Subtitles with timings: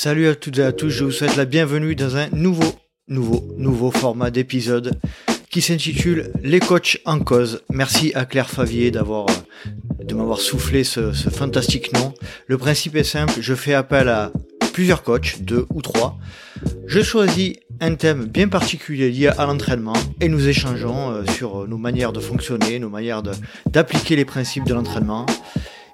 [0.00, 2.72] Salut à toutes et à tous, je vous souhaite la bienvenue dans un nouveau,
[3.08, 4.96] nouveau, nouveau format d'épisode
[5.50, 7.62] qui s'intitule Les coachs en cause.
[7.68, 9.26] Merci à Claire Favier d'avoir
[10.04, 12.14] de m'avoir soufflé ce, ce fantastique nom.
[12.46, 14.30] Le principe est simple, je fais appel à
[14.72, 16.16] plusieurs coachs, deux ou trois.
[16.86, 21.76] Je choisis un thème bien particulier lié à l'entraînement et nous échangeons euh, sur nos
[21.76, 23.24] manières de fonctionner, nos manières
[23.66, 25.26] d'appliquer les principes de l'entraînement.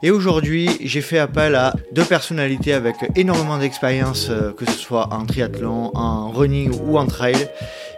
[0.04, 5.08] Et aujourd'hui, j'ai fait appel à deux personnalités avec énormément d'expérience, euh, que ce soit
[5.10, 7.48] en triathlon, en running ou en trail,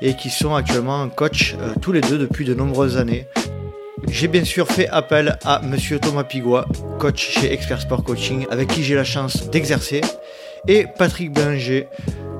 [0.01, 3.27] et qui sont actuellement coach euh, tous les deux depuis de nombreuses années.
[4.07, 6.69] J'ai bien sûr fait appel à monsieur Thomas Pigua,
[7.01, 10.01] coach chez Expert Sport Coaching, avec qui j'ai la chance d'exercer,
[10.69, 11.89] et Patrick Binger,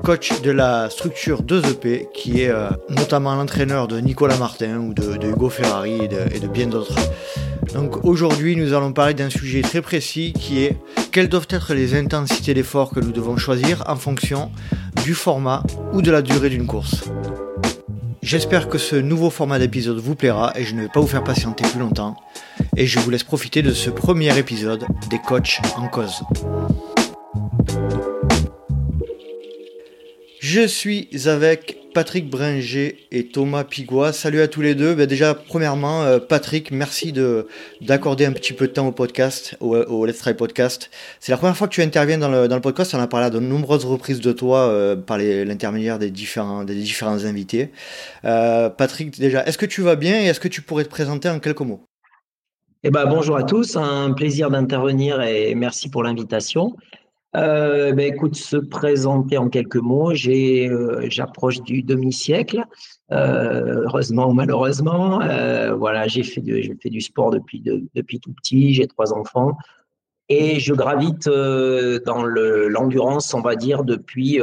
[0.07, 5.27] coach de la structure 2EP, qui est euh, notamment l'entraîneur de Nicolas Martin ou de,
[5.27, 5.99] Hugo Ferrari
[6.31, 6.95] et de bien d'autres.
[7.73, 10.77] Donc aujourd'hui, nous allons parler d'un sujet très précis qui est
[11.11, 14.49] quelles doivent être les intensités d'effort que nous devons choisir en fonction
[15.03, 17.03] du format ou de la durée d'une course.
[18.21, 21.25] J'espère que ce nouveau format d'épisode vous plaira et je ne vais pas vous faire
[21.25, 22.15] patienter plus longtemps.
[22.77, 26.23] Et je vous laisse profiter de ce premier épisode des coachs en cause.
[30.49, 34.13] Je suis avec Patrick Bringer et Thomas Pigua.
[34.13, 34.95] Salut à tous les deux.
[34.95, 37.47] Ben déjà, premièrement, euh, Patrick, merci de
[37.81, 40.89] d'accorder un petit peu de temps au podcast, au, Let's Try Podcast.
[41.19, 42.93] C'est la première fois que tu interviens dans le, dans le podcast.
[42.95, 46.75] On a parlé à de nombreuses reprises de toi euh, par l'intermédiaire des différents, des
[46.75, 47.71] différents invités.
[48.23, 51.27] Euh, Patrick, déjà, est-ce que tu vas bien et est-ce que tu pourrais te présenter
[51.27, 51.83] en quelques mots?
[52.85, 56.73] Eh ben, bonjour à tous, un plaisir d'intervenir et merci pour l'invitation.
[57.35, 62.63] Euh, ben, écoute, se présenter en quelques mots, euh, j'approche du demi-siècle,
[63.11, 65.19] euh, heureusement ou malheureusement.
[65.77, 67.61] Voilà, j'ai fait, du, sport depuis,
[68.19, 69.57] tout petit, j'ai trois enfants
[70.29, 74.39] et je gravite dans le, l'endurance, on va dire, depuis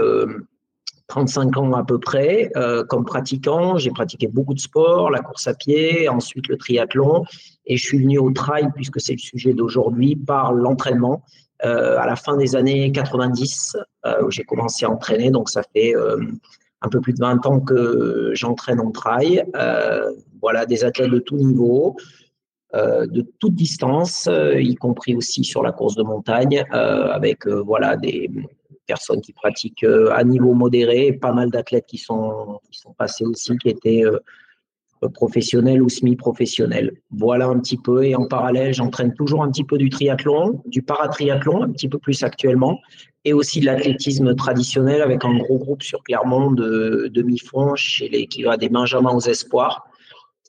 [1.08, 2.50] 35 ans à peu près.
[2.88, 7.24] comme pratiquant, j'ai pratiqué beaucoup de sports, la course à pied, ensuite le triathlon
[7.66, 11.22] et je suis venu au trail, puisque c'est le sujet d'aujourd'hui, par l'entraînement.
[11.64, 15.30] Euh, à la fin des années 90 euh, où j'ai commencé à entraîner.
[15.30, 16.18] Donc ça fait euh,
[16.82, 19.44] un peu plus de 20 ans que j'entraîne en trail.
[20.40, 21.96] voilà, des athlètes de tout niveau.
[22.74, 24.28] de toute distance,
[24.72, 28.30] y compris aussi sur la course de montagne, avec voilà des
[28.86, 33.56] personnes qui pratiquent à niveau modéré, pas mal d'athlètes qui sont qui sont passés aussi,
[33.56, 34.04] qui étaient
[35.08, 36.92] professionnel ou semi-professionnel.
[37.10, 38.04] Voilà un petit peu.
[38.04, 41.98] Et en parallèle, j'entraîne toujours un petit peu du triathlon, du paratriathlon, un petit peu
[41.98, 42.80] plus actuellement,
[43.24, 48.26] et aussi de l'athlétisme traditionnel avec un gros groupe sur Clermont de demi-fond chez les
[48.26, 49.86] qui va des Benjamins aux espoirs.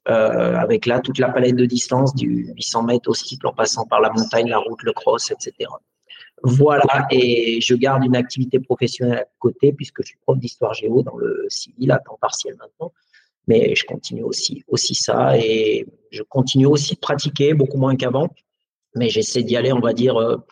[0.08, 3.88] Euh, avec là toute la palette de distance du 800 mètres au cycle en passant
[3.88, 5.68] par la montagne, la route, le cross, etc.
[6.44, 11.02] Voilà, et je garde une activité professionnelle à côté puisque je suis prof d'histoire géo
[11.02, 12.92] dans le civil à temps partiel maintenant
[13.48, 18.30] mais je continue aussi, aussi ça et je continue aussi de pratiquer beaucoup moins qu'avant,
[18.96, 20.44] mais j'essaie d'y aller, on va dire, euh, à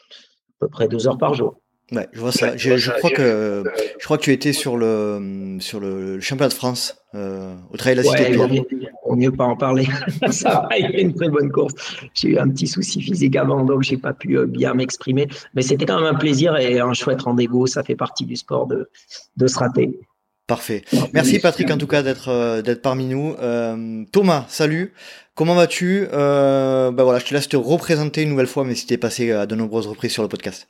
[0.60, 1.60] peu près deux heures par jour.
[1.92, 2.56] Ouais, je vois ça.
[2.56, 3.64] Je, crois que
[4.00, 7.96] je crois que tu étais sur le sur le, championnat de France euh, au trail
[7.96, 8.36] la cité.
[8.38, 8.66] Ouais,
[9.06, 9.86] vaut mieux pas en parler.
[10.32, 11.74] ça a été une très bonne course.
[12.14, 15.28] J'ai eu un petit souci physique avant, donc j'ai pas pu euh, bien m'exprimer.
[15.54, 17.68] Mais c'était quand même un plaisir et un chouette rendez-vous.
[17.68, 18.90] Ça fait partie du sport de
[19.36, 20.00] de se rater.
[20.46, 20.82] Parfait.
[21.14, 23.34] Merci Patrick en tout cas d'être euh, d'être parmi nous.
[23.40, 24.94] Euh, Thomas, salut.
[25.36, 26.06] Comment vas-tu?
[26.12, 29.32] Euh, Ben voilà, je te laisse te représenter une nouvelle fois, mais si t'es passé
[29.32, 30.70] à de nombreuses reprises sur le podcast.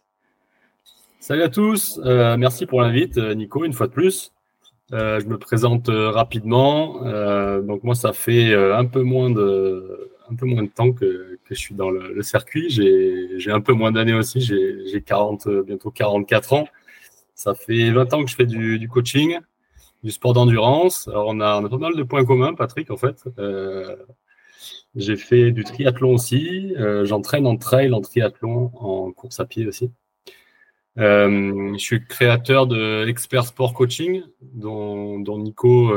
[1.19, 1.99] Salut à tous.
[2.05, 4.31] Euh, merci pour l'invite, Nico, une fois de plus.
[4.91, 7.01] je me présente rapidement.
[7.61, 11.55] donc moi, ça fait un peu moins de un peu moins de temps que, que
[11.55, 12.69] je suis dans le, le circuit.
[12.69, 14.39] J'ai un peu moins d'années aussi.
[14.39, 16.67] J'ai 40 bientôt 44 ans.
[17.33, 19.39] Ça fait 20 ans que je fais du, du coaching
[20.03, 21.07] du sport d'endurance.
[21.07, 23.23] Alors, on a, pas mal de points communs, Patrick, en fait.
[23.39, 23.95] Euh,
[24.95, 26.75] j'ai fait du triathlon aussi.
[26.77, 29.91] Euh, J'entraîne en trail, en triathlon, en course à pied aussi.
[30.99, 35.93] Euh, je suis créateur de Expert Sport Coaching, dont, Nico,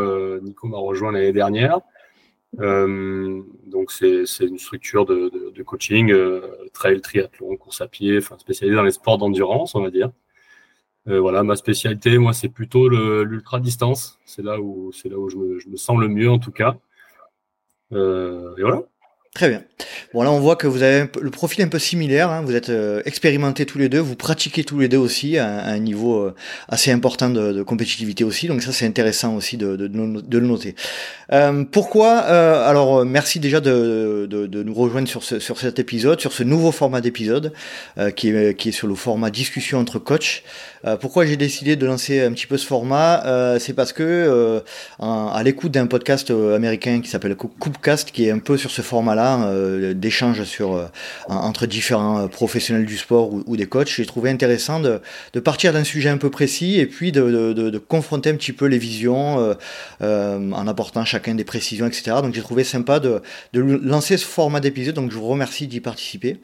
[0.62, 1.80] m'a rejoint l'année dernière.
[2.52, 6.14] Donc, c'est une structure de, coaching,
[6.72, 10.12] trail, triathlon, course à pied, spécialisée dans les sports d'endurance, on va dire.
[11.08, 14.18] Euh, voilà, ma spécialité, moi, c'est plutôt l'ultra distance.
[14.24, 16.76] C'est là où c'est là où je me, sens le mieux en tout cas.
[17.92, 18.82] Euh, et voilà.
[19.34, 19.62] Très bien.
[20.14, 22.40] Bon là on voit que vous avez le profil un peu similaire, hein.
[22.42, 25.78] vous êtes euh, expérimentés tous les deux, vous pratiquez tous les deux aussi à, un
[25.78, 26.34] niveau euh,
[26.68, 30.74] assez important de, compétitivité aussi, donc ça c'est intéressant aussi de, de, le noter.
[31.32, 34.26] Euh, pourquoi Alors merci déjà de,
[34.64, 37.52] nous rejoindre sur, ce, sur cet épisode, sur ce nouveau format d'épisode
[38.14, 40.44] qui, est, qui est sur le format discussion entre coachs.
[41.00, 44.62] pourquoi j'ai décidé de lancer un petit peu ce format C'est parce que
[44.98, 49.25] à l'écoute d'un podcast américain qui s'appelle Coopcast, qui est un peu sur ce format-là,
[49.26, 50.86] euh, d'échanges sur euh,
[51.28, 55.00] entre différents euh, professionnels du sport ou, des coachs, j'ai trouvé intéressant de,
[55.40, 59.56] partir d'un sujet un peu précis et puis de, confronter un petit peu les visions
[60.00, 62.16] en apportant chacun des précisions, etc.
[62.22, 63.22] Donc j'ai trouvé sympa de,
[63.54, 66.38] lancer ce format d'épisode, donc je vous remercie d'y participer.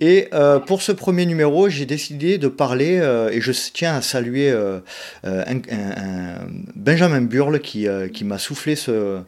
[0.00, 0.28] Et
[0.66, 2.96] pour ce premier numéro, j'ai décidé de parler,
[3.32, 4.54] et je tiens à saluer
[6.76, 7.86] Benjamin Burle qui,
[8.24, 9.20] m'a soufflé ce,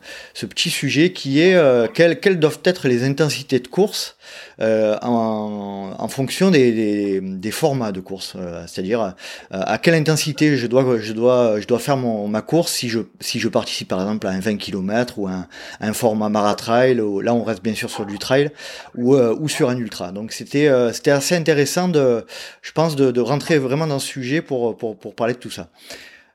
[0.48, 1.56] petit sujet qui est
[1.94, 4.16] quelles, quelles doivent être les intensités de course
[4.60, 8.34] euh, en, fonction des, formats de course.
[8.36, 9.10] Euh, c'est-à-dire euh,
[9.50, 13.40] à quelle intensité je dois, je dois, je dois faire ma course si je, si
[13.40, 15.46] je participe par exemple à un 20 km ou un,
[15.80, 16.94] un format maratrail.
[16.96, 18.50] Là, on reste bien sûr sur du trail
[18.94, 20.12] ou, sur un ultra.
[20.12, 22.24] Donc c'était c'était assez intéressant de,
[22.62, 25.68] je pense, de, rentrer vraiment dans ce sujet pour, pour parler de tout ça.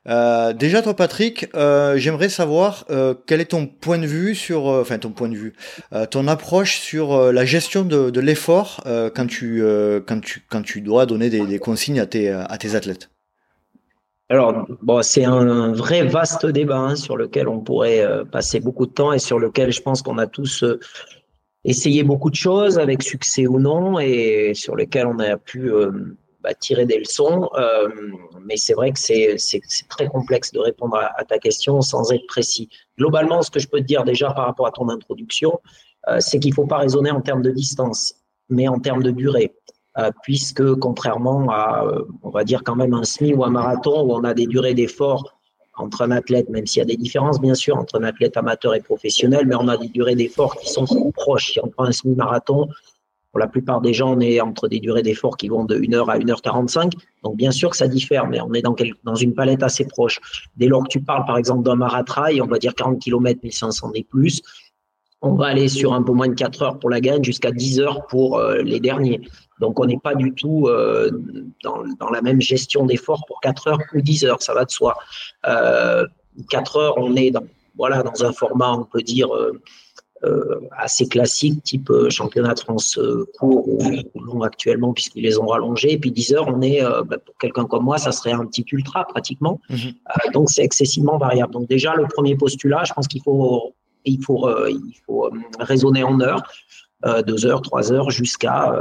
[0.08, 4.64] Euh, déjà, toi, Patrick, euh, j'aimerais savoir euh, quel est ton point de vue sur,
[4.66, 5.52] enfin ton point de vue,
[6.10, 8.82] ton approche sur la gestion de, l'effort
[9.14, 9.62] quand tu
[10.06, 13.10] quand tu quand tu dois donner des, des consignes à tes à tes athlètes?
[14.28, 18.92] Alors, bon, c'est un vrai vaste débat hein, sur lequel on pourrait passer beaucoup de
[18.92, 20.64] temps et sur lequel je pense qu'on a tous
[21.64, 25.70] essayé beaucoup de choses avec succès ou non et sur lequel on a pu
[26.42, 27.50] bah, tirer des leçons.
[27.54, 27.88] Euh,
[28.42, 29.38] mais c'est vrai que c'est
[29.88, 32.68] très complexe de répondre à, ta question sans être précis.
[32.98, 35.60] Globalement, ce que je peux te dire déjà par rapport à ton introduction,
[36.08, 38.14] euh, c'est qu'il ne faut pas raisonner en termes de distance,
[38.48, 39.54] mais en termes de durée.
[39.98, 41.84] Euh, puisque contrairement à,
[42.22, 44.72] on va dire quand même un semi ou un marathon où on a des durées
[44.72, 45.34] d'effort
[45.76, 48.74] entre un athlète, même s'il y a des différences bien sûr entre un athlète amateur
[48.74, 51.52] et professionnel, mais on a des durées d'effort qui sont proches.
[51.52, 52.68] Si on prend un semi-marathon,
[53.30, 56.10] pour la plupart des gens, on est entre des durées d'effort qui vont de 1h
[56.10, 56.92] à 1h45.
[57.22, 60.20] Donc, bien sûr que ça diffère, mais on est dans, une palette assez proche.
[60.56, 63.92] Dès lors que tu parles, par exemple, d'un maratrail, on va dire 40 km, 1500
[63.94, 64.42] et plus.
[65.22, 67.80] On va aller sur un peu moins de 4 heures pour la gagne, jusqu'à 10
[67.80, 69.20] heures pour euh, les derniers.
[69.60, 71.10] Donc, on n'est pas du tout euh,
[71.62, 74.96] dans, la même gestion d'effort pour 4 heures ou 10 heures, ça va de soi.
[75.46, 76.06] Euh,
[76.48, 77.44] 4 heures, on est dans,
[77.76, 79.60] voilà, dans un format, on peut dire, euh,
[80.76, 83.80] assez classique, type euh, championnat de France euh, court ou,
[84.20, 85.92] long actuellement, puisqu'ils les ont rallongés.
[85.92, 88.64] Et puis 10 heures, on est, bah, pour quelqu'un comme moi, ça serait un petit
[88.72, 89.60] ultra pratiquement.
[89.70, 89.92] Mhm.
[90.32, 91.52] donc c'est excessivement variable.
[91.52, 93.74] Donc déjà, le premier postulat, je pense qu'il faut,
[94.04, 96.42] il faut, il faut raisonner en heures,
[97.04, 98.74] 2 heures, 3 heures, jusqu'à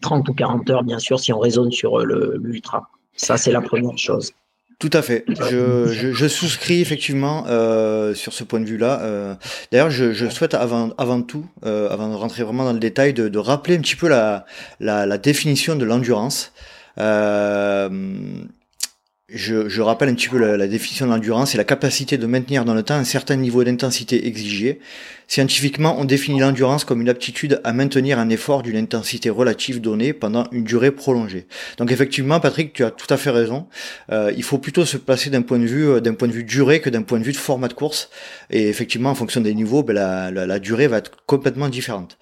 [0.00, 2.88] 30 ou 40 heures, bien sûr, si on raisonne sur l'ultra.
[3.14, 4.32] Ça, c'est la première chose.
[4.82, 5.24] Tout à fait.
[5.28, 8.98] Je, je, souscris effectivement euh, sur ce point de vue-là.
[9.02, 9.34] Euh,
[9.70, 13.12] D'ailleurs, je, je, souhaite avant, avant tout, euh, avant de rentrer vraiment dans le détail,
[13.12, 14.44] de, de rappeler un petit peu la,
[14.80, 16.52] la, la définition de l'endurance.
[16.98, 17.88] Euh,
[19.34, 22.74] je, rappelle un petit peu la, définition de l'endurance, c'est la capacité de maintenir dans
[22.74, 24.80] le temps un certain niveau d'intensité exigé.
[25.28, 30.12] Scientifiquement, on définit l'endurance comme une aptitude à maintenir un effort d'une intensité relative donnée
[30.12, 31.46] pendant une durée prolongée.
[31.78, 33.66] Donc effectivement, Patrick, tu as tout à fait raison.
[34.10, 36.44] Euh, il faut plutôt se placer d'un point de vue euh, d'un point de vue
[36.44, 38.10] durée que d'un point de vue de format de course.
[38.50, 42.18] Et effectivement, en fonction des niveaux, ben, la durée va être complètement différente.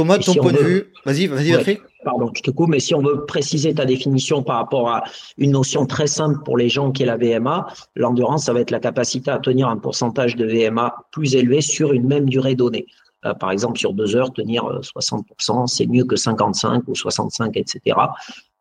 [0.00, 1.80] Thomas, ton point de vue, vas-y, vas-y, Patrick.
[2.02, 5.04] Pardon, je te coupe, mais si on veut préciser ta définition par rapport à
[5.36, 7.66] une notion très simple pour les gens qui est la VMA,
[7.96, 11.92] l'endurance, ça va être la capacité à tenir un pourcentage de VMA plus élevé sur
[11.92, 12.86] une même durée donnée.
[13.26, 15.24] Euh, par exemple, sur deux heures, tenir 60%,
[15.64, 17.94] euh, c'est mieux que 55 ou 65, etc.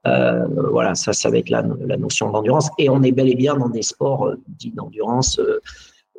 [0.05, 2.69] Euh, voilà, ça, ça va être la, la notion d'endurance.
[2.77, 5.39] Et on est bel et bien dans des sports euh, dits d'endurance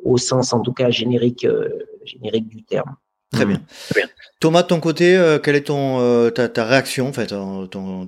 [0.03, 1.45] au sens, en tout cas, générique,
[2.05, 2.95] générique du terme.
[3.31, 3.61] Très bien.
[3.89, 4.09] Très bien.
[4.41, 7.67] Thomas, de ton côté, euh, quelle est ton, euh, ta, ta, réaction, en fait, ton,
[7.67, 8.07] ton,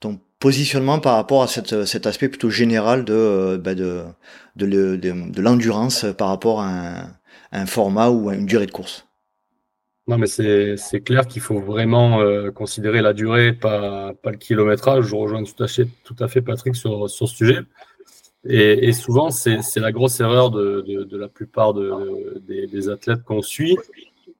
[0.00, 4.04] ton, positionnement par rapport à cette, cet aspect plutôt général de, euh, bah de,
[4.54, 7.10] de, de, l'endurance par rapport à un,
[7.50, 9.06] un, format ou à une durée de course?
[10.06, 12.22] Non, mais c'est clair qu'il faut vraiment
[12.54, 15.04] considérer la durée, pas, pas le kilométrage.
[15.04, 17.58] Je rejoins tout à fait, tout à fait Patrick sur, sur ce sujet.
[18.48, 22.88] Et, et souvent, c'est la grosse erreur de, de, de la plupart de, des, des
[22.88, 23.76] athlètes qu'on suit,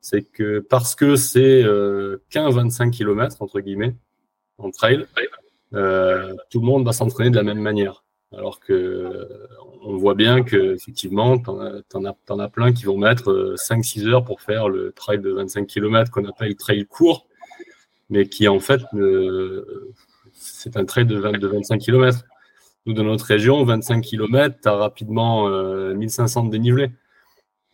[0.09, 3.95] c'est que parce que c'est 15-25 euh, km, entre guillemets,
[4.57, 5.07] en trail,
[5.75, 8.05] euh, tout le monde va s'entraîner de la même manière.
[8.33, 9.29] Alors que
[9.83, 12.05] on voit bien que effectivement, t'en
[12.38, 16.25] as, plein qui vont mettre 5-6 heures pour faire le trail de 25 km qu'on
[16.25, 17.27] appelle trail court,
[18.09, 18.81] mais qui en fait,
[20.33, 22.25] c'est un trail de, de 25 km.
[22.87, 25.49] Nous, dans notre région, 25 km, tu as rapidement
[25.95, 26.91] 1500 de dénivelé.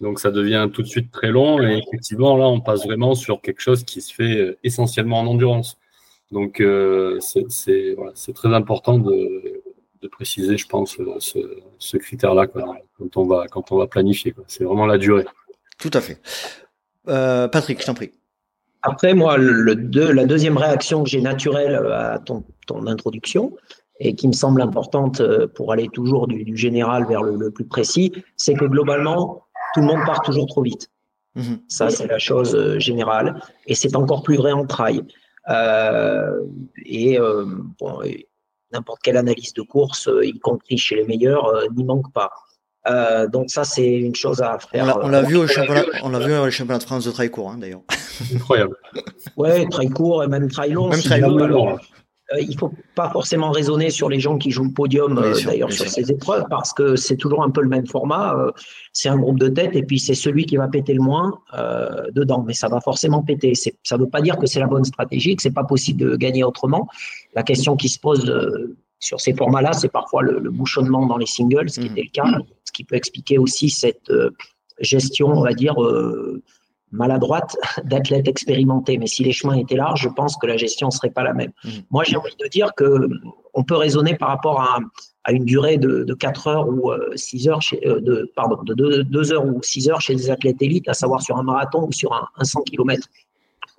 [0.01, 3.41] Donc ça devient tout de suite très long et effectivement là on passe vraiment sur
[3.41, 5.79] quelque chose qui se fait euh, essentiellement en endurance.
[6.33, 9.63] Donc euh, c'est très important de,
[10.13, 11.17] préciser, je pense, euh,
[11.79, 14.35] ce, critère-là quand on va quand on va planifier.
[14.49, 15.25] C'est vraiment la durée.
[15.79, 16.21] Tout à fait.
[17.07, 18.13] Patrick, je t'en prie.
[18.83, 22.45] Après, moi, le la deuxième réaction que j'ai naturelle à ton,
[22.87, 23.57] introduction
[23.99, 25.23] et qui me semble importante
[25.55, 29.44] pour aller toujours du, général vers le plus précis, c'est que globalement,
[29.75, 30.89] tout le monde part toujours trop vite.
[31.35, 31.61] Mhm.
[31.69, 33.41] Ça, c'est la chose euh, générale.
[33.67, 35.03] Et c'est encore plus vrai en trail.
[35.51, 36.41] Euh,
[36.87, 37.45] et euh,
[38.73, 42.31] n'importe quelle analyse de course, y compris chez les meilleurs, n'y manque pas.
[43.31, 44.99] donc ça, c'est une chose à faire.
[45.03, 47.51] On l'a vu au championnat, on l'a vu au championnat de France de trail court,
[47.51, 47.83] hein, d'ailleurs.
[48.35, 48.77] Incroyable.
[49.37, 50.89] Ouais, trail court et même trail long.
[50.89, 51.79] Même trail long.
[52.35, 55.35] Euh, il ne faut pas forcément raisonner sur les gens qui jouent le podium, euh,
[55.45, 58.35] d'ailleurs, sur ces épreuves, parce que c'est toujours un peu le même format.
[58.35, 58.51] Euh,
[58.93, 61.39] c'est un groupe de tête, et puis c'est celui qui va péter le moins
[62.13, 62.45] dedans.
[62.47, 63.55] Mais ça va forcément péter.
[63.55, 66.17] Ça ne veut pas dire que c'est la bonne stratégie, que c'est pas possible de
[66.17, 66.89] gagner autrement.
[67.35, 68.33] La question qui se pose
[69.01, 71.93] sur ces formats-là, c'est parfois le, bouchonnement dans les singles, ce qui mmh.
[71.93, 74.11] était le cas, ce qui peut expliquer aussi cette
[74.81, 75.75] gestion, on va dire,
[76.95, 78.99] maladroite d'athlètes expérimentés.
[78.99, 81.35] Mais si les chemins étaient larges, je pense que la gestion ne serait pas la
[81.35, 81.53] même.
[81.65, 81.69] Mmh.
[81.91, 83.09] Moi, j'ai envie de dire que
[83.55, 84.79] on peut raisonner par rapport à,
[85.33, 89.33] une durée de, 4 heures ou 6 euh, heures, chez, euh, de, pardon, de 2,
[89.33, 92.13] heures ou 6 heures chez des athlètes élites, à savoir sur un marathon ou sur
[92.13, 93.09] un, 100 km.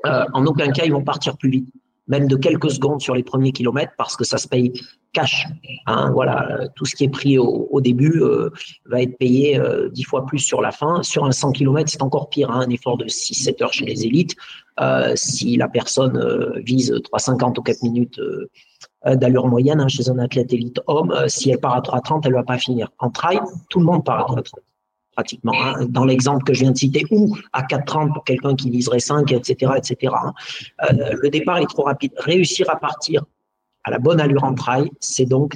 [0.05, 1.69] Euh, en aucun cas, ils vont partir plus vite
[2.07, 4.73] même de quelques secondes sur les premiers kilomètres parce que ça se paye
[5.13, 5.47] cash.
[5.87, 8.49] Hein, voilà, tout ce qui est pris au, début euh,
[8.85, 11.01] va être payé euh, dix fois plus sur la fin.
[11.03, 14.05] Sur un 100 km, c'est encore pire, hein, un effort de 6-7 heures chez les
[14.05, 14.35] élites.
[14.79, 16.21] Euh, si la personne
[16.57, 18.19] vise 3,50 ou 4 minutes
[19.05, 22.37] d'allure moyenne hein, chez un athlète élite homme, si elle part à 3,30, elle ne
[22.37, 22.91] va pas finir.
[22.99, 24.59] En trail, tout le monde part à 3,30
[25.15, 28.69] pratiquement, hein, dans l'exemple que je viens de citer, ou à 4,30 pour quelqu'un qui
[28.69, 29.71] viserait 5, etc.
[29.77, 30.13] etc.
[30.89, 32.11] le départ est trop rapide.
[32.17, 33.23] Réussir à partir
[33.85, 35.55] à la bonne allure en trail, c'est donc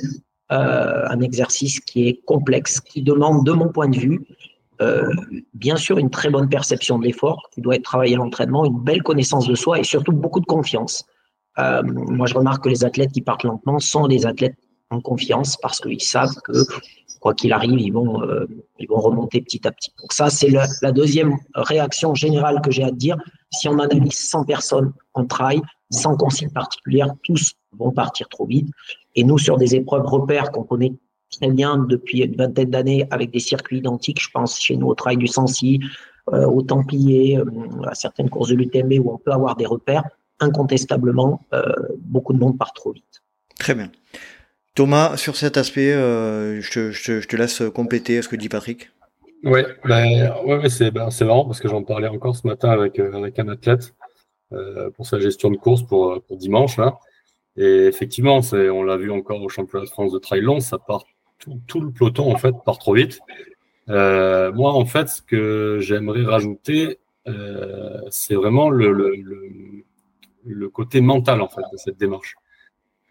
[0.52, 4.26] euh, un exercice qui est complexe, qui demande, de mon point de vue,
[4.82, 5.12] euh,
[5.54, 8.80] bien sûr une très bonne perception de l'effort, qui doit être travaillé à l'entraînement, une
[8.80, 11.06] belle connaissance de soi et surtout beaucoup de confiance.
[11.58, 14.56] Euh, moi, je remarque que les athlètes qui partent lentement sont des athlètes
[14.92, 16.54] en confiance parce qu'ils savent que
[17.20, 18.48] quoi qu'il arrive, ils vont, euh,
[18.80, 19.92] ils vont remonter petit à petit.
[20.02, 23.18] Donc ça, c'est la, deuxième réaction générale que j'ai à dire.
[23.52, 28.70] Si on analyse 100 personnes en trail, sans consigne particulière, tous vont partir trop vite.
[29.16, 30.94] Et nous, sur des épreuves repères qu'on connaît
[31.32, 34.96] très bien depuis une vingtaine d'années avec des circuits identiques, je pense chez nous au
[34.96, 35.80] trail du Sancy,
[36.34, 37.46] euh, au Templier, euh,
[37.88, 40.04] à certaines courses de l'UTMB où on peut avoir des repères,
[40.40, 41.42] incontestablement,
[41.98, 43.22] beaucoup de monde part trop vite.
[43.60, 43.92] Très bien.
[44.76, 48.92] Thomas, sur cet aspect, euh, je, te, laisse compléter ce que dit Patrick.
[49.44, 53.40] Ouais, ben, ouais, c'est marrant parce que j'en parlais encore ce matin avec, euh, avec
[53.40, 53.94] un athlète
[54.52, 56.78] euh, pour sa gestion de course pour, pour dimanche.
[56.78, 57.00] Là.
[57.58, 61.04] Et effectivement, on l'a vu encore au championnat de France de trail long, ça part
[61.40, 63.20] tout, le peloton en fait part trop vite.
[63.88, 67.00] moi, en fait, ce que j'aimerais rajouter,
[68.10, 69.14] c'est vraiment le, le,
[70.46, 72.36] le, côté mental en fait de cette démarche.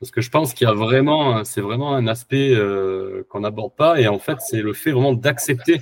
[0.00, 3.74] Parce que je pense qu'il y a vraiment, c'est vraiment un aspect euh, qu'on n'aborde
[3.74, 5.80] pas, et en fait, c'est le fait vraiment d'accepter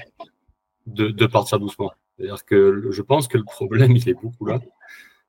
[0.87, 1.93] de, de, partir doucement.
[2.17, 4.61] C'est-à-dire que je pense que le problème, il est beaucoup là.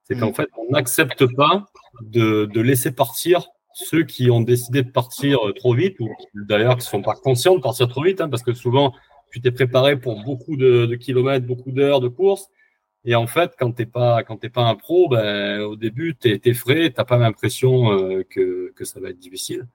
[0.04, 0.36] C'est qu'en mm.
[0.36, 1.66] fait, on n'accepte pas
[2.02, 6.86] de, de, laisser partir ceux qui ont décidé de partir trop vite, ou d'ailleurs qui
[6.86, 8.94] ne sont pas conscients de partir trop vite, hein, parce que souvent,
[9.32, 12.48] tu t'es préparé pour beaucoup de, de kilomètres, beaucoup d'heures de course,
[13.08, 16.42] et en fait, quand t'es pas quand t'es pas un pro, ben au début t'es
[16.44, 19.66] es frais, t'as pas l'impression euh, que, que ça va être difficile.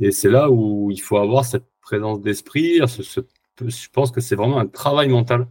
[0.00, 2.78] Et c'est là où il faut avoir cette présence d'esprit.
[2.78, 5.48] je pense que c'est vraiment un travail mental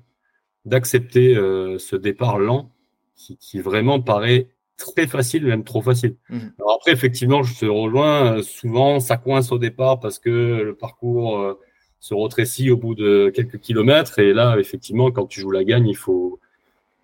[0.65, 2.71] d'accepter euh, ce départ lent
[3.15, 6.15] qui, qui, vraiment paraît très facile, même trop facile.
[6.29, 6.39] Mmh.
[6.59, 8.41] Alors après, effectivement, je te rejoins.
[8.41, 10.29] Souvent, ça coince au départ parce que
[10.63, 11.59] le parcours euh,
[11.99, 14.17] se retrécit au bout de quelques kilomètres.
[14.17, 16.39] Et là, effectivement, quand tu joues la gagne, il faut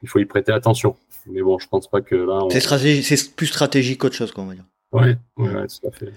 [0.02, 0.96] il faut y prêter attention.
[1.28, 2.40] Mais bon, je pense pas que là.
[2.50, 4.66] C'est plus stratégique qu'autre chose, qu'on va dire.
[4.94, 5.04] Oui,
[5.38, 6.12] ouais, ouais, tout à fait.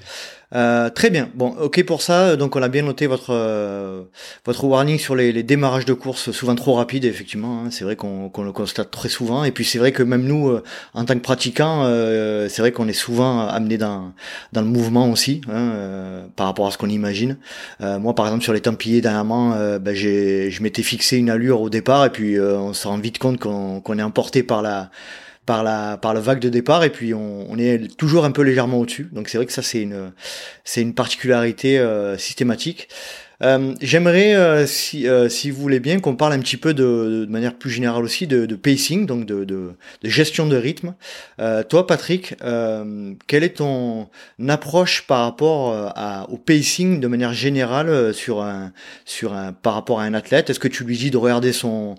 [0.53, 1.29] Euh, très bien.
[1.35, 2.35] Bon, ok pour ça.
[2.35, 4.03] Donc, on a bien noté votre euh,
[4.45, 7.05] votre warning sur les, les, démarrages de course souvent trop rapides.
[7.05, 7.71] Effectivement, hein.
[7.71, 9.45] c'est vrai qu'on le constate très souvent.
[9.45, 12.73] Et puis, c'est vrai que même nous, euh, en tant que pratiquants, euh, c'est vrai
[12.73, 14.13] qu'on est souvent amené dans
[14.53, 17.37] dans le mouvement aussi, hein, par rapport à ce qu'on imagine.
[17.81, 21.71] moi, par exemple, sur les Templiers dernièrement, ben, j'ai je m'étais fixé une allure au
[21.71, 24.91] départ, et puis on se rend vite compte qu'on qu'on est emporté par la
[25.47, 28.43] par la par le vague de départ et puis on, on est toujours un peu
[28.43, 29.09] légèrement au-dessus.
[29.13, 30.13] Donc c'est vrai que ça c'est une
[30.65, 32.89] c'est une particularité euh, systématique.
[33.45, 37.27] Euh, j'aimerais, euh, si, euh, si vous voulez bien, qu'on parle un petit peu de,
[37.29, 40.95] manière plus générale aussi de, pacing, donc de, gestion de rythme.
[41.69, 42.35] toi, Patrick,
[43.27, 44.09] quelle est ton
[44.49, 45.93] approche par rapport
[46.29, 48.73] au pacing de manière générale sur un,
[49.63, 50.51] par rapport à un athlète?
[50.51, 51.97] Est-ce que tu lui dis de regarder son,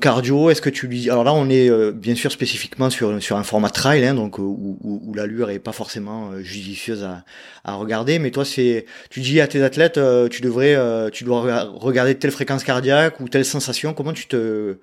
[0.00, 0.50] cardio?
[0.50, 1.10] Est-ce que tu lui dis...
[1.10, 5.50] Alors là, on est bien sûr spécifiquement sur, un format trail, hein, donc où l'allure
[5.50, 7.24] est pas forcément judicieuse à,
[7.64, 8.18] à regarder.
[8.18, 12.30] Mais toi, c'est, tu dis à tes athlètes, tu devrais euh, tu dois regarder telle
[12.30, 13.92] fréquence cardiaque ou telle sensation.
[13.94, 14.78] Comment tu te,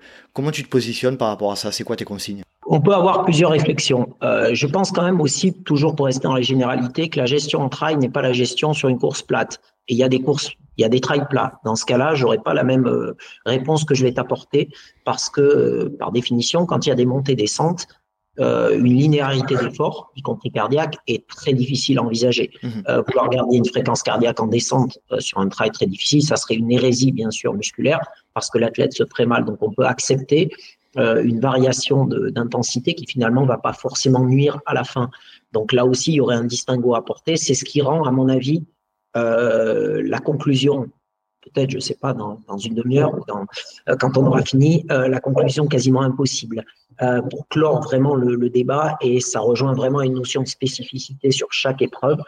[0.70, 1.72] positionnes par rapport à ça?
[1.72, 2.42] C'est quoi tes consignes?
[2.66, 4.16] On peut avoir plusieurs réflexions.
[4.22, 7.60] Euh, je pense quand même aussi, toujours pour rester dans les généralités, que la gestion
[7.60, 9.60] en trail n'est pas la gestion sur une course plate.
[9.88, 11.60] Et il y a des courses, il y a des trails plats.
[11.64, 14.70] Dans ce cas-là, j'aurais pas la même euh, réponse que je vais t'apporter
[15.04, 17.86] parce que, par définition, quand il y a des montées descentes,
[18.38, 22.50] euh, une linéarité d'effort, y compris cardiaque, est très difficile à envisager.
[22.62, 22.68] Mmh.
[22.88, 26.36] Euh, vouloir garder une fréquence cardiaque en descente euh, sur un trail très difficile, ça
[26.36, 28.00] serait une hérésie, bien sûr, musculaire,
[28.34, 29.44] parce que l'athlète se ferait mal.
[29.44, 30.50] Donc, on peut accepter
[30.98, 35.10] une variation d'intensité qui finalement va pas forcément nuire à la fin.
[35.52, 37.36] Donc là aussi, il y aurait un distinguo à porter.
[37.36, 38.64] C'est ce qui rend, à mon avis,
[39.14, 40.88] la conclusion
[41.50, 43.22] peut-être, je ne sais pas, dans, une demi-heure ou
[43.88, 46.64] euh, quand on aura fini, euh, la conclusion quasiment impossible
[47.02, 48.96] euh, pour clore vraiment le, débat.
[49.00, 52.20] Et ça rejoint vraiment une notion de spécificité sur chaque épreuve.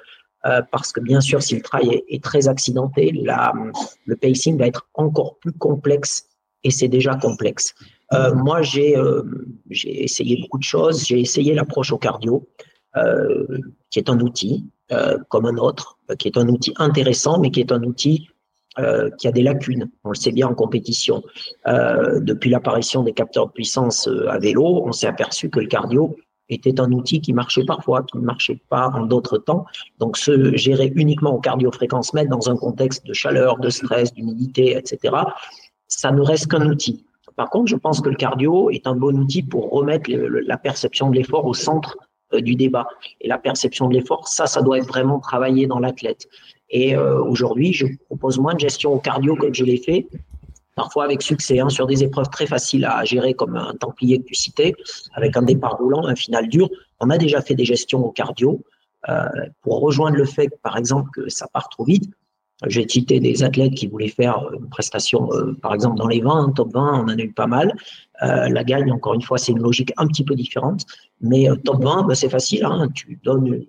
[0.70, 5.38] parce que bien sûr, si le trail est, très accidenté, le pacing va être encore
[5.38, 6.26] plus complexe
[6.64, 7.74] et c'est déjà complexe.
[8.34, 8.94] Moi, j'ai
[10.04, 11.04] essayé beaucoup de choses.
[11.06, 12.48] J'ai essayé l'approche au cardio,
[13.90, 14.66] qui est un outil
[15.28, 18.28] comme un autre, qui est un outil intéressant, mais qui est un outil
[18.78, 19.90] euh, qui a des lacunes.
[20.04, 21.22] On le sait bien en compétition.
[21.66, 25.66] Euh, depuis l'apparition des capteurs de puissance euh, à vélo, on s'est aperçu que le
[25.66, 26.16] cardio
[26.48, 29.64] était un outil qui marchait parfois, qui ne marchait pas en d'autres temps.
[29.98, 34.76] Donc, se gérer uniquement au cardio-fréquence mètre dans un contexte de chaleur, de stress, d'humidité,
[34.76, 35.14] etc.,
[35.88, 37.04] ça ne reste qu'un outil.
[37.34, 41.10] Par contre, je pense que le cardio est un bon outil pour remettre la perception
[41.10, 41.96] de l'effort au centre
[42.32, 42.86] du débat.
[43.20, 46.28] Et la perception de l'effort, ça, ça doit être vraiment travaillé dans l'athlète.
[46.70, 50.06] Et euh, aujourd'hui, je propose moins de gestion au cardio comme je l'ai fait,
[50.74, 54.24] parfois avec succès, hein, sur des épreuves très faciles à gérer comme un Templier que
[54.24, 54.74] tu citais,
[55.14, 56.68] avec un départ roulant, un final dur.
[57.00, 58.60] On a déjà fait des gestions au cardio
[59.08, 59.28] euh,
[59.62, 62.10] pour rejoindre le fait, par exemple, que ça part trop vite.
[62.66, 66.52] J'ai cité des athlètes qui voulaient faire une prestation, euh, par exemple, dans les 20,
[66.56, 67.72] top 20, on en a eu pas mal.
[68.22, 70.84] Euh, la gagne, encore une fois, c'est une logique un petit peu différente.
[71.20, 72.64] Mais euh, top 20, ben, c'est facile.
[72.64, 73.64] Hein, tu donnes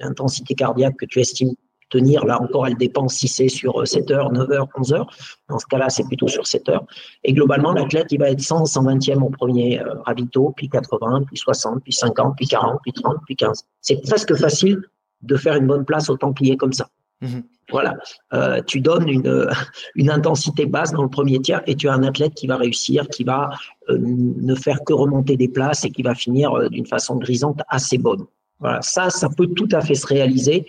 [0.00, 1.54] l'intensité cardiaque que tu estimes
[1.90, 2.24] tenir.
[2.24, 5.06] Là encore, elle dépend si c'est sur 7 heures, 9 heures, 11 heures.
[5.48, 6.84] Dans ce cas-là, c'est plutôt sur 7 heures.
[7.24, 11.36] Et globalement, l'athlète, il va être 100, 120e au premier euh, ravito, puis 80, puis
[11.36, 13.64] 60, puis 50, puis 40, puis 30, puis 15.
[13.80, 14.82] C'est presque facile
[15.22, 16.88] de faire une bonne place au Templier comme ça.
[17.20, 17.96] Mmh voilà,
[18.32, 19.48] euh, tu donnes une,
[19.96, 23.08] une intensité basse dans le premier tiers et tu as un athlète qui va réussir,
[23.08, 23.50] qui va
[23.88, 27.60] euh, ne faire que remonter des places et qui va finir euh, d'une façon grisante
[27.68, 28.24] assez bonne.
[28.60, 30.66] Voilà, ça, ça peut tout à fait se réaliser.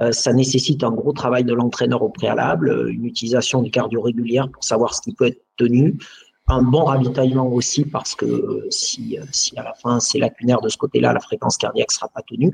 [0.00, 4.00] Euh, ça nécessite un gros travail de l'entraîneur au préalable, euh, une utilisation du cardio
[4.00, 5.98] régulière pour savoir ce qui peut être tenu,
[6.46, 10.68] un bon ravitaillement aussi parce que euh, si, si à la fin c'est lacunaire de
[10.68, 12.52] ce côté-là, la fréquence cardiaque sera pas tenue.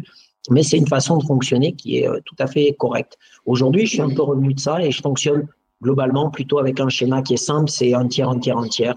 [0.51, 3.17] Mais c'est une façon de fonctionner qui est tout à fait correcte.
[3.47, 5.47] Aujourd'hui, je suis un peu revenu de ça et je fonctionne
[5.83, 8.95] globalement plutôt avec un schéma qui est simple, c'est un tiers, un tiers, un tiers.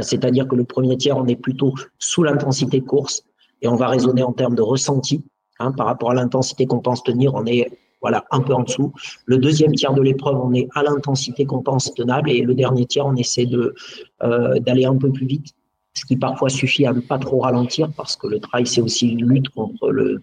[0.00, 3.24] C'est-à-dire que le premier tiers, on est plutôt sous l'intensité course
[3.62, 5.24] et on va raisonner en termes de ressenti.
[5.60, 8.92] Hein, par rapport à l'intensité qu'on pense tenir, on est voilà un peu en dessous.
[9.24, 12.86] Le deuxième tiers de l'épreuve, on est à l'intensité qu'on pense tenable, et le dernier
[12.86, 13.74] tiers, on essaie de
[14.22, 15.54] euh, d'aller un peu plus vite,
[15.94, 19.08] ce qui parfois suffit à ne pas trop ralentir, parce que le trail c'est aussi
[19.10, 20.22] une lutte contre le,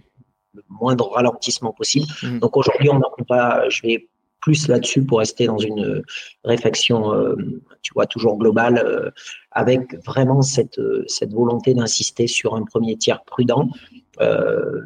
[0.68, 2.08] moindre ralentissement possible.
[2.24, 2.40] Mmh.
[2.40, 4.08] Donc aujourd'hui, on pas, je vais
[4.42, 6.04] plus là-dessus pour rester dans une
[6.44, 7.36] réflexion, euh,
[7.84, 9.12] tu vois, toujours globale, euh,
[9.52, 13.70] avec vraiment cette, cette volonté d'insister sur un premier tiers prudent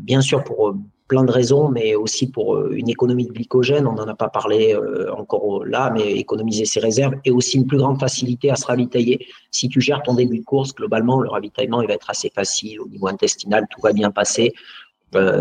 [0.02, 0.76] bien sûr pour euh,
[1.08, 4.30] plein de raisons, mais aussi pour euh, une économie de glycogène, on n'en a pas
[4.30, 4.76] parlé
[5.16, 9.28] encore là, mais économiser ses réserves et aussi une plus grande facilité à se ravitailler.
[9.52, 12.82] Si tu gères ton début de course, globalement, le ravitaillement il va être assez facile
[12.82, 14.54] au niveau intestinal, tout va bien passer.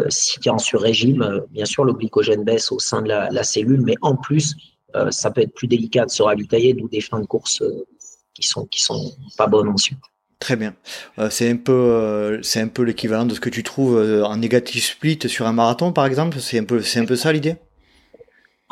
[0.08, 3.80] si tu es en sur-régime, bien sûr, le glycogène baisse au sein de la, cellule,
[3.80, 4.54] mais en plus,
[5.10, 7.62] ça peut être plus délicat de se ravitailler, d'où des fins de course
[8.34, 9.98] qui sont qui sont pas bonnes ensuite.
[10.44, 10.74] Très bien.
[11.30, 15.18] c'est un peu c'est un peu l'équivalent de ce que tu trouves en négative split
[15.26, 16.38] sur un marathon par exemple.
[16.38, 17.56] C'est un peu c'est un peu ça l'idée?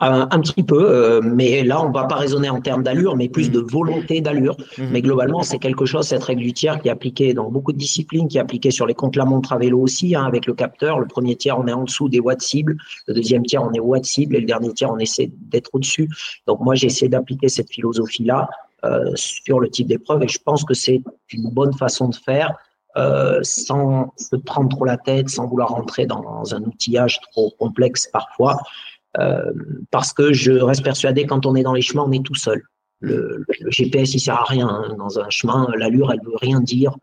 [0.05, 3.29] Un, petit peu, euh, mais là, on ne va pas raisonner en termes d'allure, mais
[3.29, 4.57] plus de volonté d'allure.
[4.77, 4.89] Mhm.
[4.91, 7.79] Mais globalement, c'est quelque chose, cette règle du tiers, qui est appliquée dans beaucoup de
[7.79, 10.55] disciplines, qui est appliquée sur les comptes la montre à vélo aussi, hein, avec le
[10.55, 10.99] capteur.
[10.99, 12.77] Le premier tiers, on est en dessous des watts cibles.
[13.07, 14.35] Le deuxième tiers, on est watts cible.
[14.35, 16.09] Et le dernier tiers, on essaie d'être au-dessus.
[16.49, 18.72] Donc, moi, j'ai essayé d'appliquer cette philosophie-là euh,
[19.15, 20.25] sur le type d'épreuve.
[20.25, 22.57] Et je pense que c'est une bonne façon de faire.
[22.99, 28.07] Euh, sans se prendre trop la tête, sans vouloir rentrer dans un outillage trop complexe
[28.13, 28.59] parfois.
[29.19, 29.53] Euh,
[29.91, 32.63] parce que je reste persuadé quand on est dans les chemins, on est tout seul.
[33.01, 34.95] Le, GPS, il sert à rien hein.
[34.99, 35.69] dans un chemin.
[35.77, 36.95] L'allure, elle veut rien dire.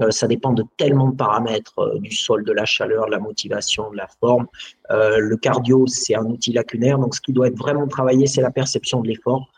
[0.00, 3.20] Euh, ça dépend de tellement de paramètres euh, du sol, de la chaleur, de la
[3.20, 4.46] motivation, de la forme.
[4.90, 6.98] le cardio, c'est un outil lacunaire.
[6.98, 9.52] Donc, ce qui doit être vraiment travaillé, c'est la perception de l'effort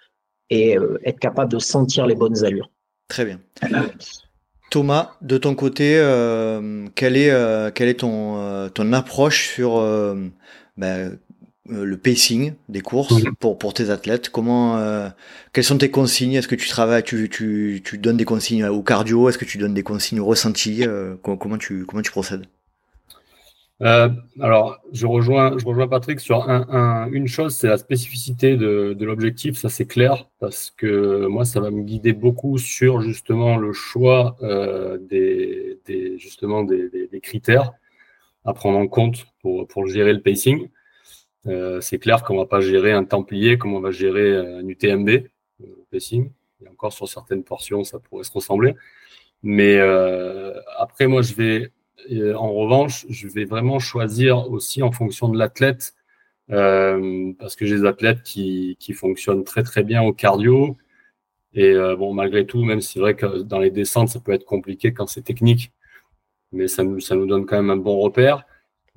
[0.51, 2.71] et être capable de sentir les bonnes allures.
[3.09, 3.41] Très bien.
[4.71, 5.95] Thomas, de ton côté,
[6.95, 9.81] quelle est, quelle est ton, ton approche sur
[10.77, 11.19] ben,
[11.71, 14.29] euh, le pacing des courses pour, pour tes athlètes?
[14.29, 15.09] Comment, euh,
[15.53, 16.35] quelles sont tes consignes?
[16.35, 19.29] Est-ce que tu travailles, tu, tu, tu donnes des consignes au cardio?
[19.29, 20.87] Est-ce que tu donnes des consignes au ressenti?
[20.87, 22.47] Euh, comment, tu, comment tu procèdes?
[23.81, 29.57] Alors, je rejoins, je rejoins Patrick sur un, une chose, c'est la spécificité de, l'objectif,
[29.57, 34.37] ça c'est clair, parce que moi, ça va me guider beaucoup sur justement le choix
[35.11, 37.73] des, des, justement des, critères
[38.47, 40.69] à prendre en compte pour, pour gérer le pacing.
[41.47, 44.69] Euh, c'est clair qu'on va pas gérer un Templier comme on va gérer euh, un
[44.69, 46.31] UTMB, euh, pacing.
[46.65, 48.75] Et encore sur certaines portions, ça pourrait se ressembler.
[49.43, 49.79] Mais
[50.79, 51.71] après, moi, je vais,
[52.11, 55.95] en revanche, je vais vraiment choisir aussi en fonction de l'athlète,
[56.49, 60.77] parce que j'ai des athlètes qui, qui fonctionnent très très bien au cardio.
[61.55, 64.45] Et bon, malgré tout, même si c'est vrai que dans les descentes, ça peut être
[64.45, 65.73] compliqué quand c'est technique,
[66.53, 68.45] mais ça nous, ça nous donne quand même un bon repère.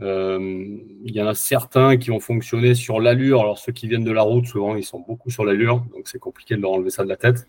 [0.01, 3.41] Euh, il y en a certains qui ont fonctionné sur l'allure.
[3.41, 6.19] Alors ceux qui viennent de la route, souvent, ils sont beaucoup sur l'allure, donc c'est
[6.19, 7.47] compliqué de leur enlever ça de la tête.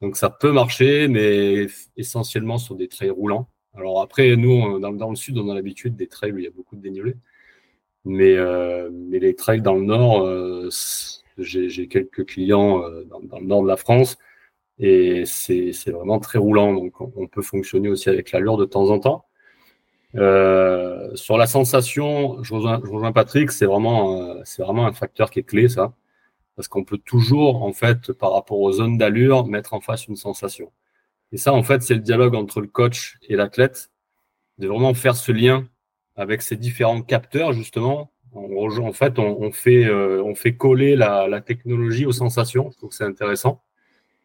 [0.00, 3.48] Donc ça peut marcher, mais essentiellement sur des trails roulants.
[3.76, 6.50] Alors après, nous, dans, le sud, on a l'habitude des trails où il y a
[6.50, 7.16] beaucoup de dénivelé.
[8.04, 10.68] Mais, euh, mais les trails dans le nord, euh,
[11.38, 14.18] j'ai quelques clients euh, dans, le nord de la France
[14.78, 16.74] et c'est vraiment très roulant.
[16.74, 19.26] Donc on peut fonctionner aussi avec l'allure de temps en temps.
[20.14, 25.68] Sur la sensation, je rejoins, Patrick, c'est vraiment, c'est vraiment un facteur qui est clé,
[25.68, 25.94] ça.
[26.56, 30.16] Parce qu'on peut toujours, en fait, par rapport aux zones d'allure, mettre en face une
[30.16, 30.70] sensation.
[31.32, 33.90] Et ça, en fait, c'est le dialogue entre le coach et l'athlète,
[34.58, 35.66] de vraiment faire ce lien
[36.16, 38.12] avec ces différents capteurs, justement.
[38.34, 42.70] En fait, on, fait, euh, fait coller la, technologie aux sensations.
[42.72, 43.62] Je trouve que c'est intéressant.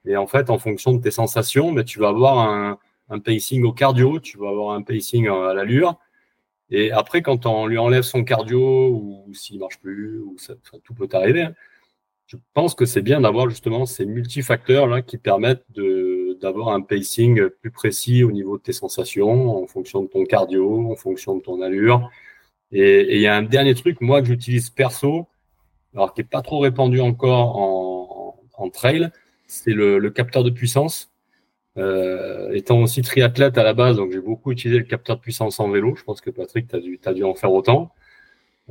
[0.06, 3.74] Et en fait, en fonction de tes sensations, mais tu vas avoir un, pacing au
[3.74, 6.00] cardio, tu vas avoir un pacing à l'allure.
[6.72, 10.94] Et après, quand on lui enlève son cardio ou s'il marche plus, ou ça, tout
[10.94, 11.48] peut arriver,
[12.28, 16.82] je pense que c'est bien d'avoir justement ces multifacteurs là qui permettent de d'avoir un
[16.82, 21.36] pacing plus précis au niveau de tes sensations, en fonction de ton cardio, en fonction
[21.36, 22.10] de ton allure.
[22.72, 25.28] Et il y a un dernier truc, moi, que j'utilise perso,
[25.94, 29.10] alors qui est pas trop répandu encore en, trail,
[29.48, 31.12] c'est le, capteur de puissance.
[31.78, 35.60] Euh, étant aussi triathlète à la base, donc j'ai beaucoup utilisé le capteur de puissance
[35.60, 35.96] en vélo.
[35.96, 36.76] Je pense que Patrick, tu
[37.06, 37.92] as dû en faire autant.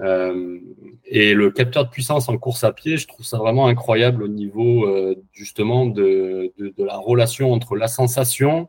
[0.01, 0.61] Euh,
[1.05, 4.29] et le capteur de puissance en course à pied, je trouve ça vraiment incroyable au
[4.29, 8.69] niveau euh, justement de, de, la relation entre la sensation,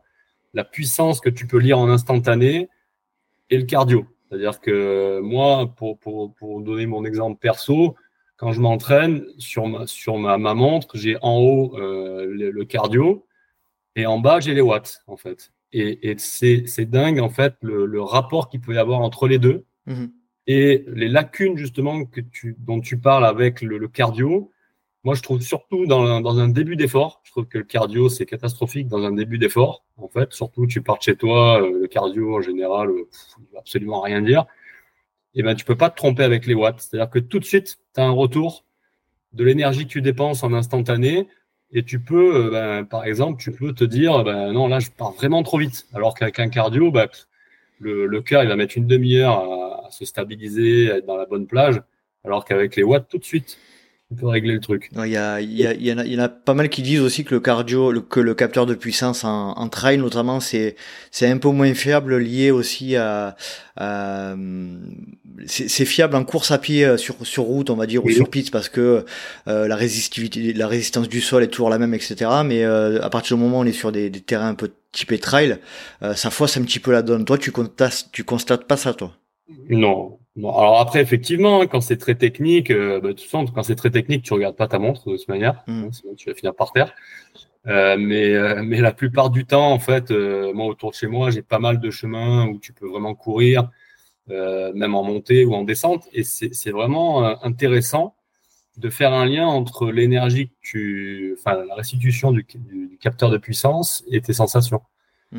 [0.54, 2.68] la puissance que tu peux lire en instantané
[3.50, 4.06] et le cardio.
[4.28, 7.96] C'est-à-dire que moi, pour, pour, pour, donner mon exemple perso,
[8.36, 12.64] quand je m'entraîne sur ma, sur ma, ma montre, j'ai en haut euh, le, le,
[12.64, 13.26] cardio
[13.96, 15.52] et en bas, j'ai les watts, en fait.
[15.72, 19.38] Et, et c'est dingue, en fait, le, le rapport qu'il peut y avoir entre les
[19.38, 19.64] deux.
[19.86, 20.12] Mhm.
[20.46, 22.02] Et les lacunes, justement,
[22.58, 24.50] dont tu parles avec le, cardio,
[25.04, 28.88] moi, je trouve surtout dans, un début d'effort, je trouve que le cardio, c'est catastrophique
[28.88, 29.84] dans un début d'effort.
[29.96, 33.60] En fait, surtout, tu pars chez toi, euh, le cardio, en général, euh, il va
[33.60, 34.46] absolument rien dire.
[35.34, 36.80] Et ben, tu peux pas te tromper avec les watts.
[36.80, 38.64] C'est-à-dire que tout de suite, tu as un retour
[39.32, 41.28] de l'énergie que tu dépenses en instantané
[41.72, 44.90] et tu peux, euh, ben, par exemple, tu peux te dire, ben, non, là, je
[44.90, 45.86] pars vraiment trop vite.
[45.94, 47.08] Alors qu'avec un cardio, ben,
[47.78, 51.26] le, le cœur, il va mettre une demi-heure à, se stabiliser, à être dans la
[51.26, 51.80] bonne plage.
[52.24, 53.58] Alors qu'avec les watts, tout de suite,
[54.10, 54.90] tu peux régler le truc.
[54.92, 57.00] Il y, a, y, a, y, en a, y en a pas mal qui disent
[57.00, 60.74] aussi que le cardio, le, que le capteur de puissance en, en trail notamment, c'est
[61.12, 63.36] c'est un peu moins fiable, lié aussi à,
[63.76, 64.34] à
[65.46, 68.28] c'est fiable en course à pied euh, sur sur route, on va dire, ou sur
[68.28, 69.04] piste parce que
[69.48, 72.30] euh, la résistivité, la résistance du sol est toujours la même, etc.
[72.44, 74.70] Mais euh, à partir du moment où on est sur des, des terrains un peu
[74.92, 75.58] typés trail,
[76.02, 77.24] euh, ça fausse un petit peu la donne.
[77.24, 79.16] Toi, tu constates, tu constates pas ça, toi?
[79.68, 84.32] Non, alors après, effectivement, quand c'est très technique, euh, bah, quand c'est très technique, tu
[84.32, 85.84] regardes pas ta montre de toute manière, mm.
[85.84, 86.94] hein, sinon tu vas finir par terre.
[87.66, 91.06] Euh, mais, euh, mais la plupart du temps, en fait, euh, moi autour de chez
[91.06, 93.70] moi, j'ai pas mal de chemins où tu peux vraiment courir,
[94.28, 98.14] même en montée ou en descente, et c'est vraiment intéressant
[98.76, 103.38] de faire un lien entre l'énergie que tu, enfin la restitution du, du, capteur de
[103.38, 104.82] puissance et tes sensations.
[105.32, 105.38] Mm.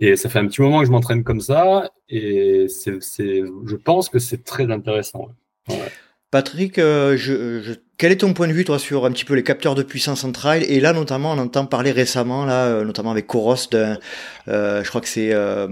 [0.00, 3.76] Et ça fait un petit moment que je m'entraîne comme ça, et c'est, c'est, je
[3.76, 5.28] pense que c'est très intéressant.
[5.68, 5.76] Ouais.
[6.30, 9.34] Patrick, euh, je, je, quel est ton point de vue toi sur un petit peu
[9.34, 10.62] les capteurs de puissance en trail?
[10.62, 13.98] Et là, notamment, on entend parler récemment, là, euh, notamment avec Coros, d'un,
[14.48, 15.66] euh, je crois que c'est euh,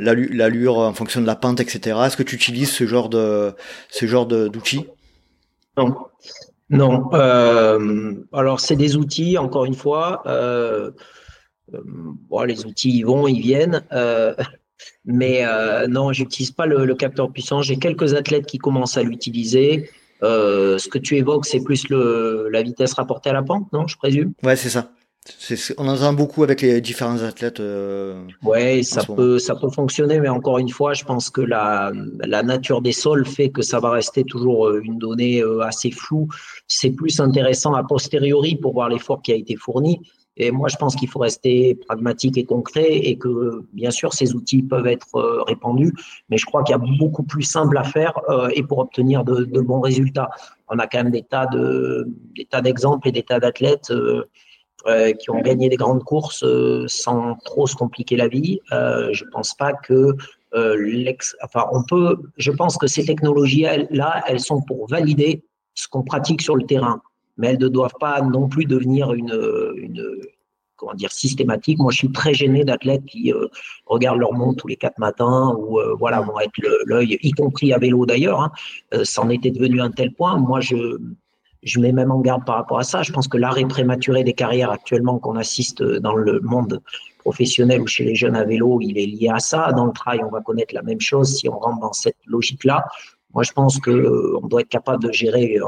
[0.00, 1.96] l'allure en fonction de la pente, etc.
[2.06, 3.52] Est-ce que tu utilises ce genre de
[3.90, 4.86] ce genre de, d'outils?
[5.76, 5.94] Non,
[6.70, 7.10] non.
[7.12, 10.22] Euh, alors, c'est des outils, encore une fois.
[11.74, 13.82] Euh, bon, les outils, ils vont, ils viennent.
[13.92, 14.34] Euh,
[15.04, 17.62] mais euh, non, j'utilise pas le, le, capteur puissant.
[17.62, 19.90] J'ai quelques athlètes qui commencent à l'utiliser.
[20.22, 23.96] Ce que tu évoques, c'est plus le, la vitesse rapportée à la pente, non Je
[23.96, 24.32] présume?
[24.42, 24.92] Ouais, c'est ça.
[25.38, 27.60] C'est, on en entend beaucoup avec les différents athlètes.
[27.60, 31.92] Euh, ouais, ça peut, ça peut fonctionner, mais encore une fois, je pense que la,
[32.24, 36.28] la nature des sols fait que ça va rester toujours une donnée assez floue.
[36.68, 40.00] C'est plus intéressant a posteriori pour voir l'effort qui a été fourni.
[40.40, 44.34] Et moi, je pense qu'il faut rester pragmatique et concret et que, bien sûr, ces
[44.34, 45.92] outils peuvent être euh, répandus,
[46.30, 49.22] mais je crois qu'il y a beaucoup plus simple à faire euh, et pour obtenir
[49.22, 50.30] de, bons résultats.
[50.68, 51.46] On a quand même des tas
[52.62, 56.44] d'exemples et des tas d'athlètes euh, qui ont gagné des grandes courses
[56.86, 58.60] sans trop se compliquer la vie.
[58.70, 60.16] Je pense pas que
[60.54, 66.02] l'ex, enfin, on peut, je pense que ces technologies-là, elles sont pour valider ce qu'on
[66.02, 67.02] pratique sur le terrain
[67.40, 69.34] mais elles ne doivent pas non plus devenir une,
[69.76, 70.20] une
[70.80, 71.78] comment dire systématique.
[71.78, 73.46] Moi, je suis très gêné d'athlètes qui euh,
[73.84, 76.52] regardent leur montre tous les quatre matins ou euh, voilà vont être
[76.86, 78.40] l'œil, y compris à vélo d'ailleurs.
[78.40, 78.50] Hein,
[78.94, 80.38] euh, ça en était devenu un tel point.
[80.38, 80.98] Moi, je
[81.62, 83.02] je mets même en garde par rapport à ça.
[83.02, 86.80] Je pense que l'arrêt prématuré des carrières actuellement qu'on assiste dans le monde
[87.18, 89.70] professionnel ou chez les jeunes à vélo, il est lié à ça.
[89.72, 92.86] Dans le trail, on va connaître la même chose si on rentre dans cette logique-là.
[93.34, 95.58] Moi, je pense que on doit être capable de gérer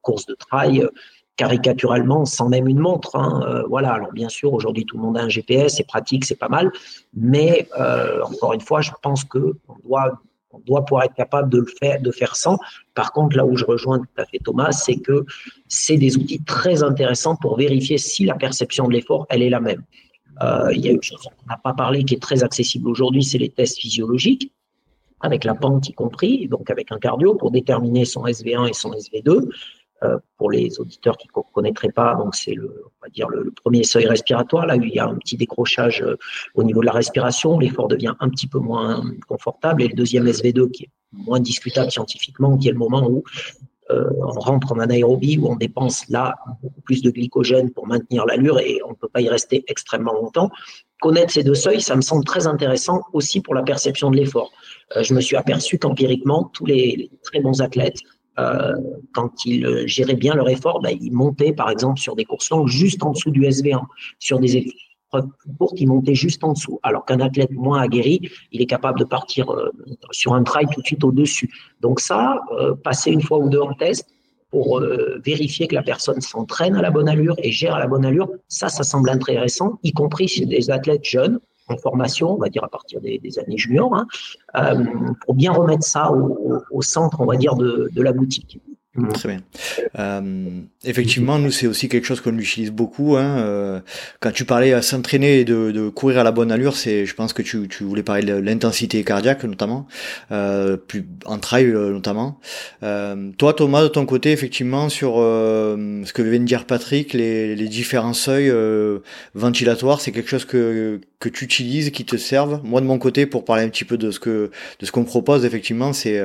[0.00, 0.88] course de trail
[1.36, 3.16] caricaturalement sans même une montre.
[3.16, 3.42] Hein.
[3.46, 3.92] Euh, voilà.
[3.92, 6.72] Alors bien sûr, aujourd'hui tout le monde a un GPS, c'est pratique, c'est pas mal,
[7.14, 10.20] mais euh, encore une fois, je pense que on doit
[10.52, 12.58] on doit pouvoir être capable de le faire, de faire sans.
[12.94, 15.26] Par contre, là où je rejoins tout à fait Thomas, c'est que
[15.68, 19.60] c'est des outils très intéressants pour vérifier si la perception de l'effort, elle est la
[19.60, 19.82] même.
[20.42, 23.22] Euh, il y a une chose qu'on n'a pas parlé qui est très accessible aujourd'hui,
[23.22, 24.50] c'est les tests physiologiques
[25.20, 28.90] avec la pente y compris, donc avec un cardio pour déterminer son SV1 et son
[28.92, 29.48] SV2.
[30.02, 33.50] Euh, pour les auditeurs qui ne connaîtraient pas, donc c'est le, on va dire le,
[33.50, 36.18] premier seuil respiratoire, là il y a un petit décrochage euh,
[36.54, 40.26] au niveau de la respiration, l'effort devient un petit peu moins confortable, et le deuxième
[40.26, 43.24] SV2 qui est moins discutable scientifiquement, qui est le moment où
[43.90, 48.26] euh, on rentre en anaérobie, où on dépense là beaucoup plus de glycogène pour maintenir
[48.26, 50.50] l'allure et on ne peut pas y rester extrêmement longtemps.
[51.00, 54.52] Connaître ces deux seuils, ça me semble très intéressant aussi pour la perception de l'effort.
[55.00, 58.00] Je me suis aperçu qu'empiriquement, tous les, très bons athlètes
[59.12, 62.50] quand ils euh, géraient bien leur effort, ben, ils montaient par exemple sur des courses
[62.50, 63.82] longues juste en dessous du SV1,
[64.18, 66.78] sur des épreuves courtes, ils montaient juste en dessous.
[66.82, 68.20] Alors qu'un athlète moins aguerri,
[68.52, 69.70] il est capable de partir euh,
[70.10, 71.50] sur un trail tout de suite au-dessus.
[71.80, 74.06] Donc ça, euh, passer une fois ou deux en test
[74.50, 77.86] pour euh, vérifier que la personne s'entraîne à la bonne allure et gère à la
[77.86, 82.38] bonne allure, ça, ça semble intéressant, y compris chez des athlètes jeunes en formation, on
[82.38, 84.06] va dire à partir des, années juniors, hein,
[84.56, 84.84] euh,
[85.24, 88.60] pour bien remettre ça au, centre, on va dire, de la boutique.
[89.14, 89.40] Très bien.
[89.98, 93.16] Euh, effectivement, nous, c'est aussi quelque chose qu'on utilise beaucoup.
[93.16, 93.38] Hein.
[93.38, 93.80] Euh,
[94.20, 97.14] quand tu parlais à s'entraîner et de, de, courir à la bonne allure, c'est, je
[97.14, 99.86] pense que tu, tu voulais parler de l'intensité cardiaque notamment,
[100.32, 102.38] euh, plus en trail euh, notamment.
[102.82, 107.54] Euh, toi, Thomas, de ton côté, effectivement, sur ce que vient de dire Patrick, les,
[107.54, 108.52] les différents seuils
[109.34, 112.60] ventilatoires, c'est quelque chose que que tu utilises, qui te servent.
[112.62, 115.04] Moi, de mon côté, pour parler un petit peu de ce que de ce qu'on
[115.04, 116.22] propose, effectivement, c'est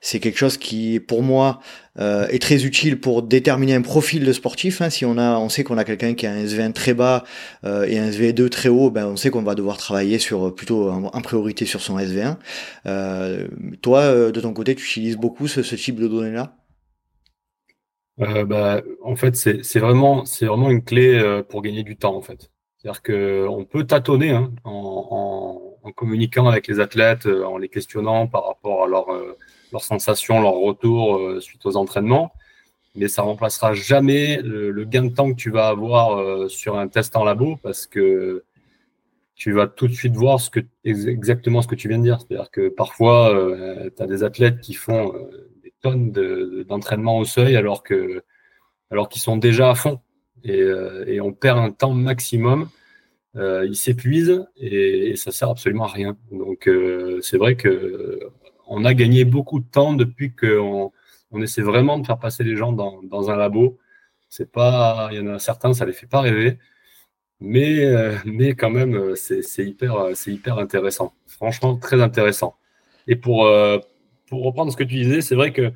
[0.00, 1.60] c'est quelque chose qui, pour moi,
[1.98, 4.80] euh, est très utile pour déterminer un profil de sportif.
[4.80, 4.90] Hein.
[4.90, 7.24] Si on a, on sait qu'on a quelqu'un qui a un SV1 très bas
[7.64, 10.90] euh, et un SV2 très haut, ben on sait qu'on va devoir travailler sur plutôt
[10.90, 12.36] en, priorité sur son SV1.
[12.86, 13.48] Euh,
[13.82, 16.56] toi, euh, de ton côté, tu utilises beaucoup ce, type de données là
[18.44, 22.50] bah, En fait, c'est vraiment, vraiment une clé pour gagner du temps, en fait.
[22.78, 28.84] C'est-à-dire qu'on peut tâtonner hein, en, communiquant avec les athlètes, en les questionnant par rapport
[28.84, 28.88] à
[29.72, 32.32] leurs sensations, leurs retours suite aux entraînements
[32.98, 36.88] mais ça remplacera jamais le, gain de temps que tu vas avoir euh, sur un
[36.88, 38.44] test en labo parce que
[39.34, 40.40] tu vas tout de suite voir
[40.84, 42.18] exactement ce que tu viens de dire.
[42.20, 46.10] C'est-à-dire que parfois, euh, tu as des athlètes qui font euh, des tonnes
[46.68, 48.24] d'entraînement au seuil alors que
[48.90, 50.00] alors qu'ils sont déjà à fond
[50.44, 52.68] et, on perd un temps maximum.
[53.36, 56.16] ils s'épuisent et, et, ça sert absolument à rien.
[56.32, 56.68] Donc
[57.20, 58.30] c'est vrai que
[58.68, 60.92] on a gagné beaucoup de temps depuis qu'on
[61.30, 63.78] on essaie vraiment de faire passer les gens dans, un labo.
[64.28, 66.58] C'est pas, il y en a certains, ça les fait pas rêver,
[67.40, 71.14] mais, euh, mais quand même, euh, c'est hyper, euh, hyper intéressant.
[71.26, 72.56] Franchement, très intéressant.
[73.06, 73.48] Et pour,
[74.26, 75.70] pour reprendre ce que tu disais, c'est vrai que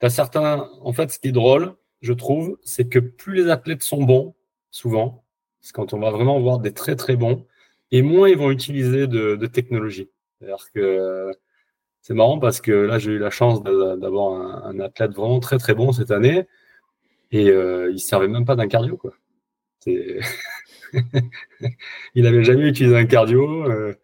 [0.00, 3.50] tu as certains, en fait, ce qui est drôle, je trouve, c'est que plus les
[3.50, 4.34] athlètes sont bons,
[4.70, 5.24] souvent,
[5.60, 7.46] c'est quand on va vraiment voir des très très bons,
[7.90, 10.10] et moins ils vont utiliser de, de technologie.
[10.38, 11.32] C'est-à-dire que
[12.00, 15.74] c'est marrant parce que là, j'ai eu la chance d'avoir un, athlète vraiment très très
[15.74, 16.46] bon cette année
[17.30, 18.96] et euh, il ne servait même pas d'un cardio.
[18.96, 19.12] Quoi.
[19.86, 20.22] il
[22.16, 23.68] n'avait jamais utilisé un cardio.
[23.70, 23.94] Euh,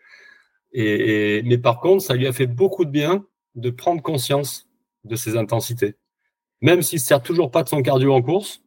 [0.74, 4.68] mais par contre, ça lui a fait beaucoup de bien de prendre conscience
[5.04, 5.94] de ses intensités.
[6.60, 8.62] Même s'il ne sert toujours pas de son cardio en course,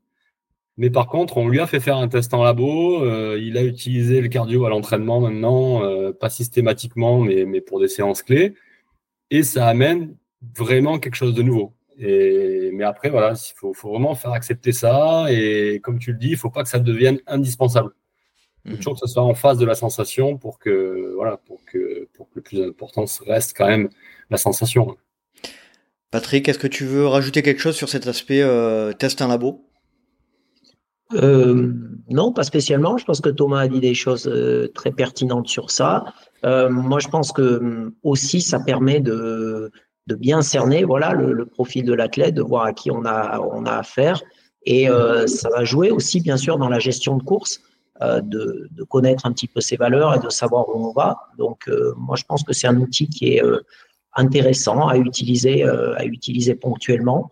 [0.78, 3.04] mais par contre, on lui a fait faire un test en labo.
[3.04, 5.82] Euh, il a utilisé le cardio à l'entraînement maintenant,
[6.14, 8.56] pas systématiquement, mais pour des séances clés
[9.32, 10.16] et ça amène
[10.56, 11.74] vraiment quelque chose de nouveau.
[12.00, 15.26] Et, mais après, voilà, il faut, faut, vraiment faire accepter ça.
[15.30, 17.92] Et comme tu le dis, il ne faut pas que ça devienne indispensable.
[18.66, 18.78] Il faut mhm.
[18.78, 22.30] toujours que ce soit en face de la sensation pour que, voilà, pour que, pour
[22.30, 23.90] que le plus important reste quand même
[24.30, 24.96] la sensation.
[26.12, 29.67] Patrick, est-ce que tu veux rajouter quelque chose sur cet aspect euh, test en labo?
[31.14, 31.74] Euh,
[32.10, 32.98] non, pas spécialement.
[32.98, 36.14] Je pense que Thomas a dit des choses euh, très pertinentes sur ça.
[36.46, 39.72] Euh, moi, je pense que euh, aussi ça permet de,
[40.08, 43.40] de bien cerner voilà le, le profil de l'athlète, de voir à qui on a
[43.40, 44.22] on a affaire,
[44.66, 47.62] et euh, ça va jouer aussi bien sûr dans la gestion de course.
[48.00, 51.18] De, de, connaître un petit peu ses valeurs et de savoir où on va.
[51.40, 51.68] Donc,
[51.98, 53.42] moi, je pense que c'est un outil qui est
[54.14, 57.32] intéressant à utiliser, à utiliser ponctuellement.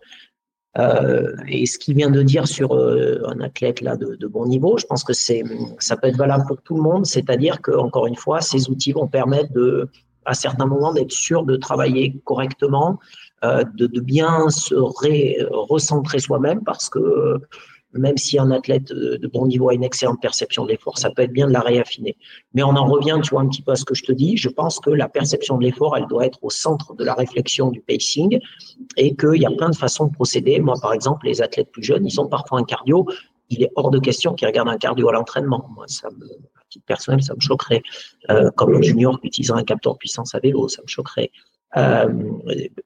[0.78, 4.76] Euh, et ce qu'il vient de dire sur euh, un athlète là de, bon niveau,
[4.76, 5.42] je pense que c'est
[5.78, 7.06] ça peut être valable pour tout le monde.
[7.06, 9.88] C'est-à-dire que encore une fois, ces outils vont permettre de,
[10.26, 12.98] à certains moments, d'être sûr de travailler correctement,
[13.44, 17.40] euh, de, bien se recentrer soi-même, parce que
[17.98, 21.22] même si un athlète de bon niveau a une excellente perception de l'effort, ça peut
[21.22, 22.16] être bien de la réaffiner.
[22.54, 24.36] Mais on en revient, tu vois, un petit peu à ce que je te dis.
[24.36, 27.70] Je pense que la perception de l'effort, elle doit être au centre de la réflexion
[27.70, 28.38] du pacing
[28.96, 30.60] et qu'il y a plein de façons de procéder.
[30.60, 33.06] Moi, par exemple, les athlètes plus jeunes, ils ont parfois un cardio.
[33.48, 35.68] Il est hors de question qu'ils regardent un cardio à l'entraînement.
[35.74, 37.82] Moi, ça me, à titre personnel, ça me choquerait.
[38.30, 41.30] Euh, comme un junior qui utiliserait un capteur puissance à vélo, ça me choquerait.
[41.76, 42.08] Euh,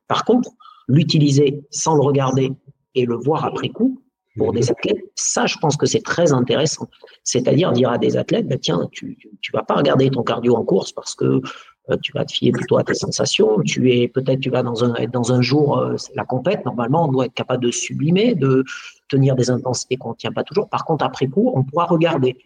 [0.07, 0.51] par contre,
[0.89, 2.53] l'utiliser sans le regarder
[2.95, 4.03] et le voir après coup,
[4.41, 6.89] pour des athlètes, ça, je pense que c'est très intéressant.
[7.25, 10.65] C'est-à-dire dire à des athlètes, bah, tiens, tu tu vas pas regarder ton cardio en
[10.65, 11.43] course parce que
[11.91, 13.61] euh, tu vas te fier plutôt à tes sensations.
[13.61, 16.65] Tu es peut-être, tu vas dans un dans un jour euh, la compète.
[16.65, 18.65] Normalement, on doit être capable de sublimer, de
[19.09, 20.71] tenir des intensités qu'on ne tient pas toujours.
[20.71, 22.39] Par contre, après coup, on pourra regarder.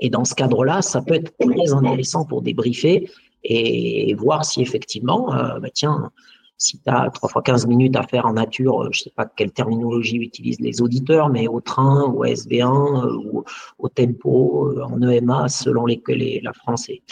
[0.00, 3.10] Et dans ce cadre-là, ça peut être très intéressant pour débriefer
[3.42, 6.12] et voir si effectivement, euh, bah, tiens,
[6.62, 9.12] si tu as 3 fois 15 minutes à faire en nature, euh, je ne sais
[9.14, 13.44] pas quelle terminologie utilisent les auditeurs, mais au train, au SV1, euh, ou
[13.78, 17.02] au tempo, euh, en EMA, selon lesquels la France est,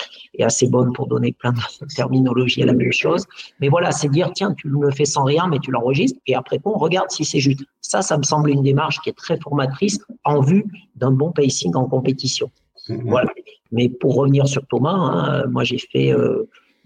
[0.42, 1.58] assez bonne pour donner plein de
[1.96, 3.26] terminologies à la même chose.
[3.60, 6.60] Mais voilà, c'est dire, tiens, tu le fais sans rien, mais tu l'enregistres, et après,
[6.64, 7.60] on regarde si c'est juste.
[7.80, 11.74] Ça, ça me semble une démarche qui est très formatrice en vue d'un bon pacing
[11.74, 12.50] en compétition.
[12.88, 13.02] Mm-hmm.
[13.04, 13.30] Voilà.
[13.72, 16.14] Mais pour revenir sur Thomas, hein, moi j'ai fait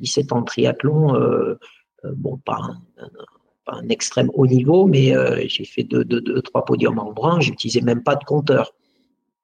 [0.00, 1.14] 17 ans de triathlon.
[1.14, 1.59] Euh,
[2.17, 2.59] bon, pas
[3.67, 7.40] un, extrême haut niveau, mais euh, j'ai fait deux, deux, trois podiums en brun.
[7.40, 8.73] J'utilisais même pas de compteur,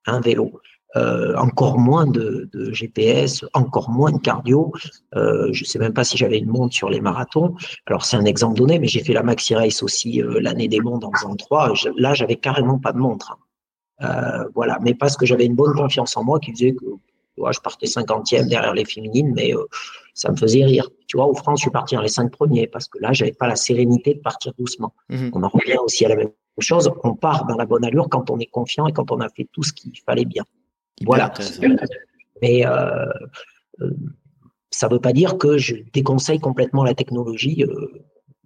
[0.06, 0.60] un vélo.
[0.96, 4.72] Euh, encore moins de, GPS, encore moins de cardio.
[5.14, 7.54] je ne sais même pas si j'avais une montre sur les marathons.
[7.86, 11.04] Alors c'est un exemple donné, mais j'ai fait la Maxi Race aussi l'année des mondes
[11.04, 11.72] en faisant trois.
[11.96, 13.38] là, j'avais carrément pas de montre.
[14.54, 16.86] voilà, mais parce que j'avais une bonne confiance en moi qui faisait que
[17.50, 19.64] je partais cinquantième derrière les féminines, mais euh,
[20.20, 20.86] ça me faisait rire.
[21.06, 23.32] Tu vois, au France, je suis parti dans les cinq premiers parce que là, j'avais
[23.32, 24.92] pas la sérénité de partir doucement.
[25.08, 25.30] Mhm.
[25.32, 26.28] On en revient aussi à la même
[26.58, 26.90] chose.
[27.04, 29.48] On part dans la bonne allure quand on est confiant et quand on a fait
[29.50, 30.44] tout ce qu'il fallait bien.
[31.06, 31.32] Voilà.
[32.42, 33.06] Mais euh,
[33.80, 33.90] euh,
[34.70, 37.64] ça ne veut pas dire que je déconseille complètement la technologie,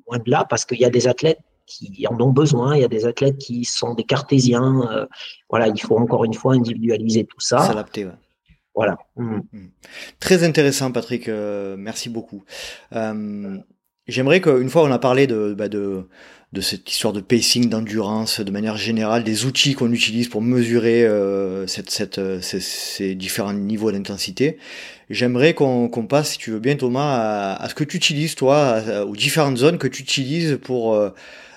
[0.06, 2.84] loin de là, parce qu'il y a des athlètes qui en ont besoin, il y
[2.84, 5.08] a des athlètes qui sont des cartésiens.
[5.50, 7.58] voilà, il faut encore une fois individualiser tout ça.
[7.58, 8.10] S'adapter.
[8.74, 8.96] Voilà.
[9.16, 9.36] Mm.
[9.52, 9.68] Mm.
[10.20, 11.28] Très intéressant, Patrick.
[11.28, 12.44] merci beaucoup.
[14.06, 16.06] J'aimerais qu'une fois on a parlé de, bah de,
[16.52, 21.04] de cette histoire de pacing, d'endurance, de manière générale, des outils qu'on utilise pour mesurer
[21.04, 24.58] euh, cette, cette, euh, ces, ces, différents niveaux d'intensité.
[25.08, 28.82] J'aimerais qu'on passe, si tu veux bien Thomas, à, à ce que tu utilises toi,
[29.06, 31.10] aux différentes zones que tu utilises pour, euh,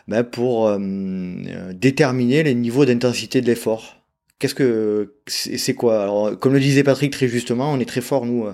[0.08, 0.78] bah pour euh,
[1.74, 3.97] déterminer les niveaux d'intensité de l'effort.
[4.40, 6.04] Qu'est-ce que c'est quoi?
[6.04, 8.46] Alors, comme le disait Patrick très justement, on est très fort nous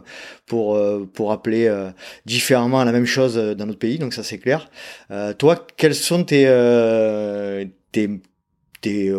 [0.46, 1.92] pour euh, pour appeler euh,
[2.26, 4.70] différemment la même chose dans notre pays, donc ça c'est clair.
[5.12, 6.46] Euh, toi, quelles sont tes
[7.92, 8.22] tes,
[8.80, 9.14] tes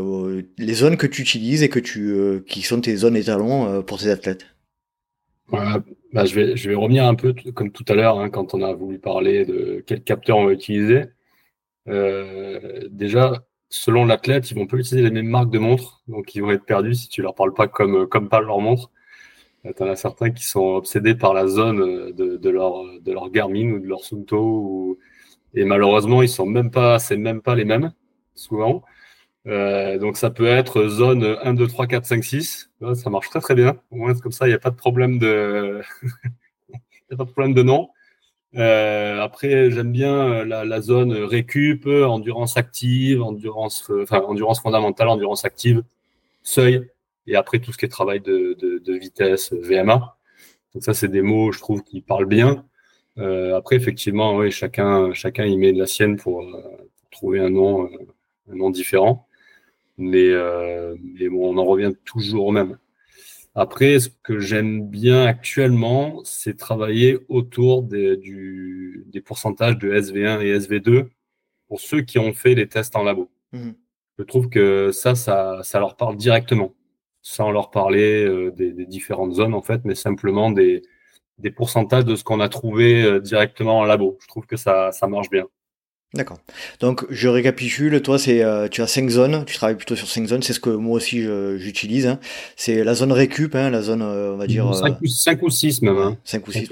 [0.56, 4.08] les zones que tu utilises et que tu qui sont tes zones étalons pour tes
[4.08, 4.46] athlètes?
[5.52, 8.62] Bah, je vais je vais revenir un peu comme tout à l'heure hein, quand on
[8.62, 11.02] a voulu parler de quel capteur on va utiliser.
[11.86, 13.44] déjà
[13.74, 16.64] selon l'athlète, ils vont pas utiliser les mêmes marques de montres, donc ils vont être
[16.64, 18.90] perdus si tu leur parles pas comme, comme parle leur montre.
[19.66, 23.12] Euh, tu en as certains qui sont obsédés par la zone euh, de, leur, de
[23.12, 24.98] leur Garmin ou de leur Sunto,
[25.54, 27.92] et malheureusement, ils sont même pas, c'est même pas les mêmes,
[28.34, 28.84] souvent.
[29.46, 32.70] Euh, donc ça peut être zone 1, 2, 3, 4, 5, 6.
[32.94, 33.76] Ça marche très très bien.
[33.90, 35.80] Au moins, comme ça, il n'y a pas de problème de,
[37.12, 37.90] a pas de problème de nom.
[38.56, 44.60] Euh, après, j'aime bien euh, la, la, zone récup, endurance active, endurance, euh, enfin, endurance
[44.60, 45.82] fondamentale, endurance active,
[46.42, 46.88] seuil,
[47.26, 50.16] et après tout ce qui est travail de, de, de vitesse, VMA.
[50.74, 52.64] Donc ça, c'est des mots, je trouve, qui parlent bien.
[53.18, 57.50] Euh, après, effectivement, oui, chacun, chacun y met de la sienne pour, pour trouver un
[57.50, 57.88] nom,
[58.50, 59.26] un nom différent.
[59.98, 60.30] Mais,
[61.02, 62.78] mais bon, on en revient toujours au même.
[63.54, 70.40] Après, ce que j'aime bien actuellement, c'est travailler autour des, du, des pourcentages de SV1
[70.42, 71.08] et SV2
[71.68, 73.30] pour ceux qui ont fait les tests en labo.
[73.52, 73.70] Mmh.
[74.18, 76.74] Je trouve que ça, ça, ça leur parle directement,
[77.22, 80.82] sans leur parler euh, des, des, différentes zones en fait, mais simplement des,
[81.38, 84.18] des pourcentages de ce qu'on a trouvé euh, directement en labo.
[84.20, 85.46] Je trouve que ça, ça marche bien.
[86.14, 86.38] D'accord.
[86.78, 90.28] Donc je récapitule, toi c'est euh, tu as cinq zones, tu travailles plutôt sur cinq
[90.28, 92.06] zones, c'est ce que moi aussi j'utilise.
[92.06, 92.20] Hein.
[92.54, 95.82] C'est la zone récup, hein, la zone euh, on va dire 5 euh, ou 6
[95.82, 95.98] même.
[95.98, 96.16] Hein.
[96.22, 96.68] 5 ou 6.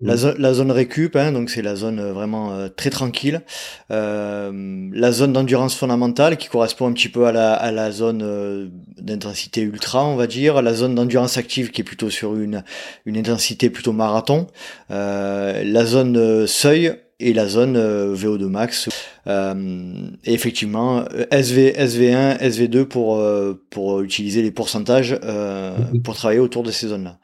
[0.00, 3.42] La, la, zone récup, hein, donc c'est la zone vraiment très tranquille.
[3.90, 9.60] la zone d'endurance fondamentale qui correspond un petit peu à la, à la zone d'intensité
[9.60, 10.62] ultra, on va dire.
[10.62, 12.64] La zone d'endurance active qui est plutôt sur une,
[13.04, 14.46] une intensité plutôt marathon.
[14.88, 18.88] la zone seuil et la zone euh, VO2 max.
[19.26, 26.02] Euh, et effectivement, SV, SV1, SV2 pour, euh, pour utiliser les pourcentages mhm.
[26.02, 27.18] pour travailler autour de ces zones-là.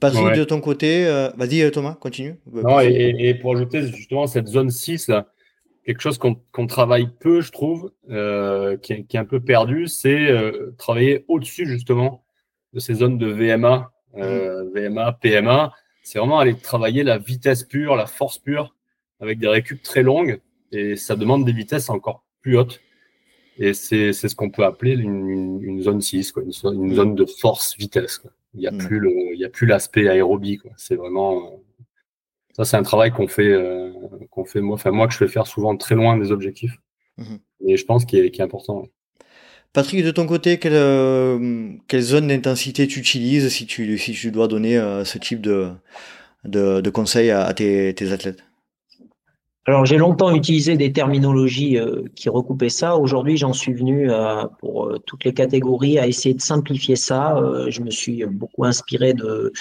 [0.00, 1.04] Patrick, de ton côté,
[1.36, 2.38] vas-y Thomas, continue.
[2.52, 5.26] Non, et, pour ajouter justement cette zone 6, là,
[5.84, 10.28] quelque chose qu'on travaille peu, je trouve, qui est, qui, est, un peu perdu, c'est
[10.76, 12.24] travailler au-dessus justement
[12.74, 14.70] de ces zones de VMA, mhm.
[14.74, 15.72] VMA, PMA.
[16.02, 18.74] C'est vraiment aller travailler la vitesse pure, la force pure
[19.20, 20.40] avec des récup très longues
[20.72, 22.80] et ça demande des vitesses encore plus hautes.
[23.58, 26.52] Et c'est ce qu'on peut appeler une, une, zone 6, quoi, une,
[26.84, 28.22] une, zone de force-vitesse.
[28.54, 28.78] Il n'y a, mm.
[28.78, 30.60] plus le, il y a plus l'aspect aérobie.
[30.76, 31.60] C'est vraiment.
[32.56, 33.90] Ça, c'est un travail qu'on fait, euh,
[34.30, 36.76] qu'on fait moi, enfin, moi, que je fais faire souvent très loin des objectifs.
[37.18, 37.38] Mm-hmm.
[37.66, 38.86] Et je pense qu'il est, est, important.
[39.72, 44.30] Patrick, de ton côté, quelle, euh, quelle zone d'intensité tu utilises si tu, si tu
[44.30, 45.70] dois donner euh, ce type de,
[46.44, 48.47] de, de conseils à, à tes, tes athlètes?
[49.68, 52.96] Alors j'ai longtemps utilisé des terminologies euh, qui recoupaient ça.
[52.96, 57.38] Aujourd'hui, j'en suis venu euh, pour euh, toutes les catégories à essayer de simplifier ça.
[57.68, 59.52] je me suis beaucoup inspiré de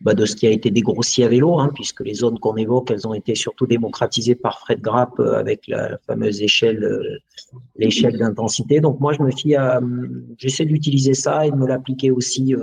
[0.00, 2.90] bah, de ce qui a été dégrossi à vélo, hein, puisque les zones qu'on évoque,
[2.90, 7.20] elles ont été surtout démocratisées par Fred Grapp avec la fameuse échelle,
[7.76, 8.80] l'échelle d'intensité.
[8.80, 9.78] Donc moi, je me fie à,
[10.38, 12.54] j'essaie d'utiliser ça et de me l'appliquer aussi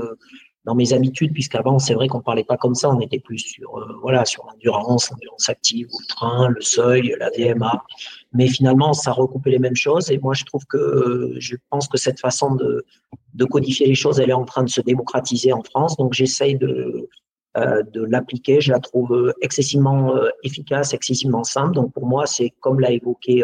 [0.67, 3.77] dans mes habitudes, puisqu'avant, c'est vrai qu'on parlait pas comme ça, on était plus sur,
[3.77, 7.85] euh, voilà, sur l'endurance, l'endurance active, ou le train, le seuil, la VMA.
[8.33, 10.11] Mais finalement, ça recoupait les mêmes choses.
[10.11, 12.85] Et moi, je trouve que, je pense que cette façon de,
[13.33, 15.95] de codifier les choses, elle est en train de se démocratiser en France.
[15.95, 17.07] Donc, j'essaye de,
[17.55, 18.59] euh, de l'appliquer.
[18.59, 21.75] Je la trouve excessivement euh, efficace, excessivement simple.
[21.75, 23.41] Donc, pour moi, c'est comme l'a évoqué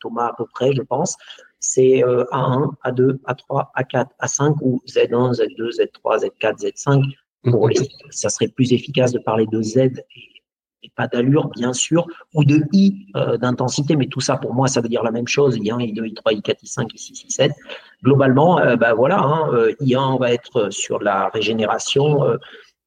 [0.00, 1.16] Thomas à peu près, je pense
[1.64, 2.02] c'est
[2.32, 7.02] A1, A2, A3, A4, A5 ou Z1, Z2, Z3, Z4, Z5.
[7.50, 7.76] Pour les,
[8.10, 12.60] ça serait plus efficace de parler de Z et, pas d'allure, bien sûr, ou de
[12.72, 15.56] I euh, d'intensité, mais tout ça pour moi, ça veut dire la même chose.
[15.56, 17.50] I1, I2, I3, I4, I5, I6, I7.
[18.02, 22.20] Globalement, euh, bah voilà, hein, euh, I1 va être sur la régénération.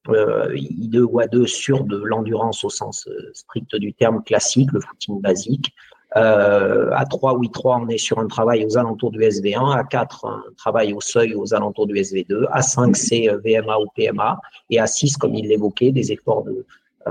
[0.07, 5.73] I2 ou A2 sur de l'endurance au sens strict du terme classique, le footing basique.
[6.11, 9.77] À 3, oui, 3, on est sur un travail aux alentours du SV1.
[9.77, 12.47] À 4, un travail au seuil aux alentours du SV2.
[12.51, 14.39] À 5, c'est VMA ou PMA.
[14.69, 16.65] Et à 6, comme il l'évoquait, des efforts de,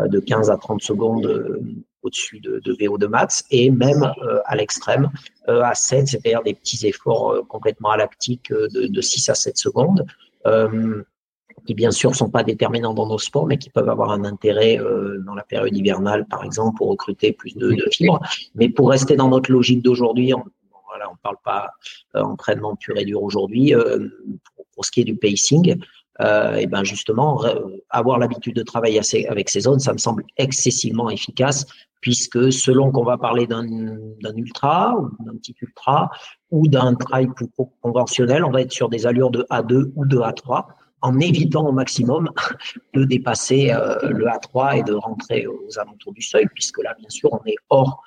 [0.06, 1.60] de 15 à 30 secondes
[2.06, 5.10] au-dessus de, de, VO2 max et même euh, à l'extrême
[5.48, 9.58] euh, à 7, c'est-à-dire des petits efforts euh, complètement alactiques de, de 6 à 7
[9.58, 10.06] secondes
[11.66, 14.78] qui bien sûr sont pas déterminants dans nos sports, mais qui peuvent avoir un intérêt
[15.26, 18.20] dans la période hivernale, par exemple, pour recruter plus de, fibres.
[18.54, 20.44] Mais pour rester dans notre logique d'aujourd'hui, on,
[20.88, 21.70] voilà, on parle pas
[22.14, 23.74] entraînement pur et dur aujourd'hui.
[23.74, 25.76] Pour, pour, ce qui est du pacing,
[26.20, 27.42] euh, et ben justement,
[27.90, 31.66] avoir l'habitude de travailler avec ces zones, ça me semble excessivement efficace,
[32.00, 33.66] puisque selon qu'on va parler d'un
[34.36, 36.10] ultra ou d'un petit ultra
[36.50, 37.48] ou d'un trail plus
[37.82, 40.64] conventionnel, on va être sur des allures de A2 ou de A3
[41.02, 42.30] en évitant au maximum
[42.94, 47.10] de dépasser euh, le A3 et de rentrer aux alentours du seuil, puisque là, bien
[47.10, 48.02] sûr, on est hors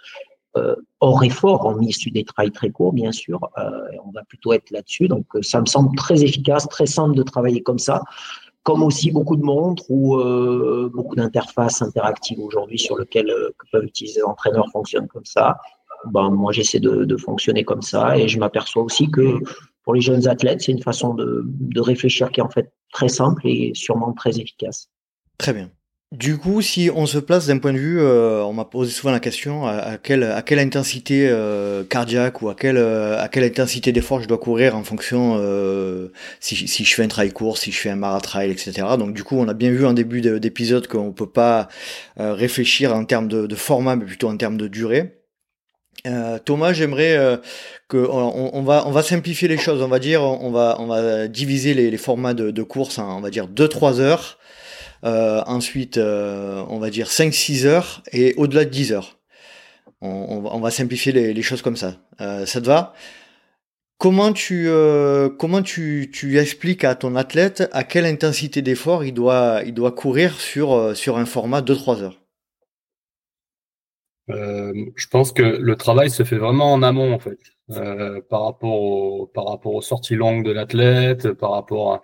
[0.57, 3.39] euh, hors effort, en issue des trails très courts, bien sûr.
[3.59, 5.07] Euh, on va plutôt être là-dessus.
[5.07, 8.01] Donc, ça me semble très efficace, très simple de travailler comme ça.
[8.63, 10.17] Comme aussi beaucoup de montres ou
[10.91, 13.31] beaucoup d'interfaces interactives aujourd'hui sur lesquelles
[13.71, 15.55] peuvent utiliser les entraîneurs fonctionnent comme ça.
[16.05, 19.39] Ben, moi, j'essaie de, fonctionner comme ça et je m'aperçois aussi que
[19.89, 23.09] pour les jeunes athlètes, c'est une façon de, de réfléchir qui est en fait très
[23.09, 24.87] simple et sûrement très efficace.
[25.39, 25.71] Très bien.
[26.15, 29.11] Du coup, si on se place d'un point de vue, euh, on m'a posé souvent
[29.11, 33.45] la question à, quelle, à quelle intensité euh, cardiaque ou à quelle, euh, à quelle
[33.45, 35.41] intensité d'effort je dois courir en fonction
[36.39, 38.85] si, si je fais un trail court, si je fais un maratrail, etc.
[38.99, 41.67] Donc du coup, on a bien vu en début d'épisode qu'on peut pas
[42.15, 45.18] réfléchir en termes de, format, mais plutôt en termes de durée.
[46.45, 47.39] Thomas, j'aimerais
[47.87, 49.81] que on, va on va simplifier les choses.
[49.81, 53.17] On va dire on va on va diviser les, les formats de, de course en
[53.17, 54.39] on va dire 2-3 heures
[55.05, 59.17] euh, ensuite, euh, on va dire 5-6 heures et au-delà de 10 heures.
[60.01, 61.95] On, va simplifier les, choses comme ça.
[62.21, 62.93] Euh, ça te va?
[63.97, 64.69] Comment tu
[65.37, 69.91] comment tu, tu expliques à ton athlète à quelle intensité d'effort il doit il doit
[69.91, 72.18] courir sur sur un format de 3
[74.29, 77.39] heures Je pense que le travail se fait vraiment en amont en fait,
[78.29, 82.01] par rapport par rapport aux sorties longues de l'athlète, par rapport à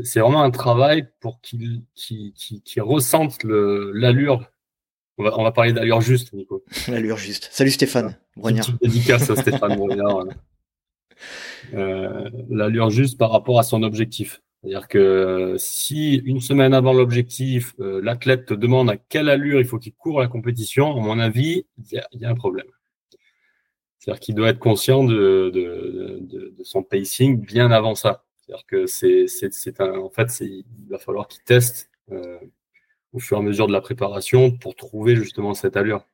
[0.00, 1.82] c'est vraiment un travail pour qu'il
[2.78, 4.50] ressente l'allure.
[5.18, 6.64] On va, on va parler d'allure juste, Nico.
[6.88, 7.50] L'allure juste.
[7.52, 8.66] Salut Stéphane Brognard.
[8.80, 10.24] dédicace à Stéphane Brognard.
[11.74, 14.42] Euh, l'allure juste par rapport à son objectif.
[14.62, 19.66] C'est-à-dire que si une semaine avant l'objectif, euh, l'athlète te demande à quelle allure il
[19.66, 22.68] faut qu'il court la compétition, à mon avis, il y, a un problème.
[23.98, 28.24] C'est-à-dire qu'il doit être conscient de, de, son pacing bien avant ça.
[28.36, 29.26] C'est-à-dire que c'est,
[29.80, 32.38] en fait, il va falloir qu'il teste euh,
[33.12, 36.06] au fur et à mesure de la préparation pour trouver justement cette allure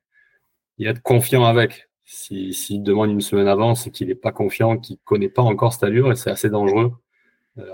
[0.79, 1.89] et être confiant avec.
[2.05, 5.43] S'il si, demande une semaine avant, c'est qu'il n'est pas confiant, qu'il ne connaît pas
[5.43, 7.08] encore cette allure et c'est assez dangereux euh,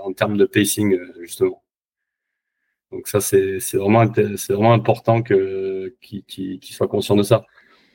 [0.03, 1.63] en termes de pacing, euh, justement.
[2.91, 7.45] Donc ça, c'est, vraiment, vraiment important qu'il, qu'il soit conscient de ça.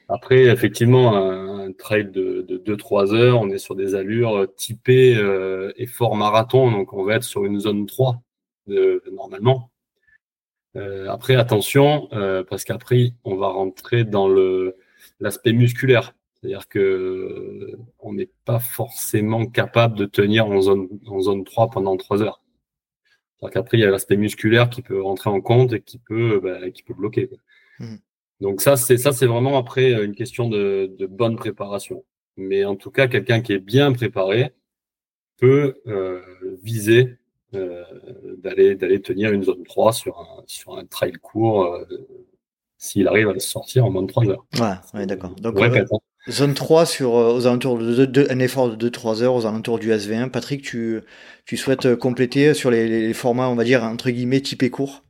[0.08, 6.16] Après, effectivement, un, trail de, 2-3 heures, on est sur des allures typées euh, effort
[6.16, 8.20] marathon, donc on va être sur une zone 3
[9.12, 9.70] normalement.
[10.76, 14.28] Euh, après, attention, euh, parce qu'après, on va rentrer dans
[15.18, 16.14] l'aspect musculaire.
[16.40, 21.96] C'est-à-dire que on n'est pas forcément capable de tenir en zone, en zone 3 pendant
[21.96, 22.42] 3 heures.
[23.40, 26.40] cest qu'après, il y a l'aspect musculaire qui peut rentrer en compte et qui peut,
[26.42, 27.30] bah, qui peut bloquer.
[27.78, 27.96] Mmh.
[28.40, 32.04] Donc ça, c'est ça, c'est vraiment après euh, une question de, bonne préparation.
[32.36, 34.52] Mais en tout cas, quelqu'un qui est bien préparé
[35.36, 36.22] peut euh,
[36.62, 37.18] viser
[37.54, 37.84] euh,
[38.38, 41.78] d'aller d'aller tenir une zone 3 sur un sur un trail court
[42.78, 44.46] s'il arrive à le sortir en moins de 3 heures.
[44.94, 45.34] Ouais, d'accord.
[45.36, 45.58] Donc
[46.28, 50.30] zone 3 sur aux alentours de, un effort de 2-3 heures aux alentours du SV1.
[50.30, 51.00] Patrick, tu
[51.46, 55.02] tu souhaites compléter sur les, les formats, on va dire entre guillemets typés courts?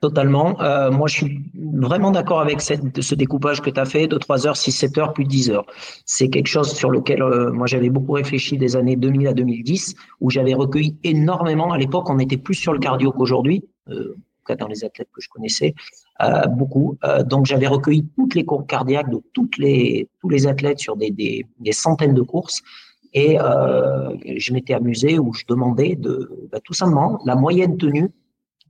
[0.00, 0.60] Totalement.
[0.60, 4.16] Euh, moi, je suis vraiment d'accord avec cette, ce découpage que tu as fait de
[4.16, 5.66] 3 heures, 6, 7 heures, plus 10 heures.
[6.06, 9.96] C'est quelque chose sur lequel euh, moi j'avais beaucoup réfléchi des années 2000 à 2010,
[10.20, 11.72] où j'avais recueilli énormément.
[11.72, 14.84] À l'époque, on était plus sur le cardio qu'aujourd'hui, euh, en tout cas dans les
[14.84, 16.07] athlètes que je connaissais, euh,
[16.48, 16.98] beaucoup.
[17.04, 20.96] Euh, donc j'avais recueilli toutes les courbes cardiaques de toutes les, tous les athlètes sur
[20.96, 22.60] des, des, des centaines de courses.
[23.14, 28.10] Et je m'étais amusé où je demandais de bah, tout simplement la moyenne tenue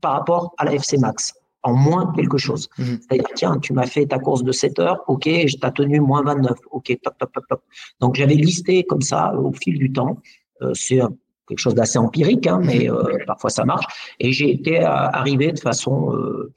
[0.01, 2.69] par rapport à la FC Max en moins quelque chose.
[2.79, 2.99] Mhm.
[3.01, 6.23] C'est-à-dire, tiens, tu m'as fait ta course de 7 heures, ok, je t'ai tenu moins
[6.23, 7.63] 29, ok, top, top, top, top.
[8.01, 10.19] Donc, j'avais listé comme ça au fil du temps.
[10.63, 11.01] Euh, c'est
[11.49, 12.95] quelque chose d'assez empirique, hein, mais mhm.
[12.95, 13.87] euh, parfois ça marche.
[14.21, 16.53] Et j'ai été arrivé de façon euh,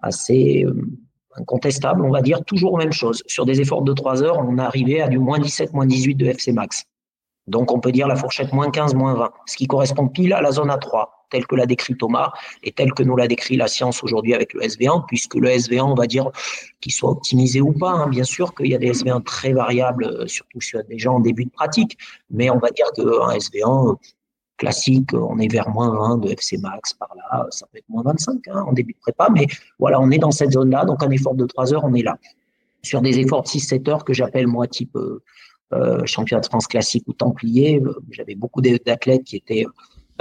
[0.00, 0.64] assez
[1.36, 3.22] incontestable, on va dire, toujours même chose.
[3.26, 6.26] Sur des efforts de 3 heures, on arrivé à du moins 17, moins 18 de
[6.26, 6.84] FC max.
[7.48, 10.42] Donc on peut dire la fourchette moins 15, moins 20, ce qui correspond pile à
[10.42, 12.32] la zone A3, telle que l'a décrit Thomas
[12.62, 15.80] et telle que nous l'a décrit la science aujourd'hui avec le SV1, puisque le SV1,
[15.80, 16.30] on va dire
[16.80, 18.08] qu'il soit optimisé ou pas, hein.
[18.08, 21.20] bien sûr qu'il y a des SV1 très variables, euh, surtout sur des gens en
[21.20, 21.96] début de pratique,
[22.30, 23.96] mais on va dire qu'un SV1
[24.58, 28.02] classique, on est vers moins 20 de FC max par là, ça peut être moins
[28.02, 29.46] 25 hein, en début de prépa, mais
[29.78, 32.18] voilà, on est dans cette zone-là, donc un effort de 3 heures, on est là.
[32.82, 35.22] Sur des efforts de 6-7 heures que j'appelle moi type euh,
[35.74, 37.78] euh, championnat de France classique ou Templier.
[37.84, 39.66] Euh, j'avais beaucoup d'athlètes qui étaient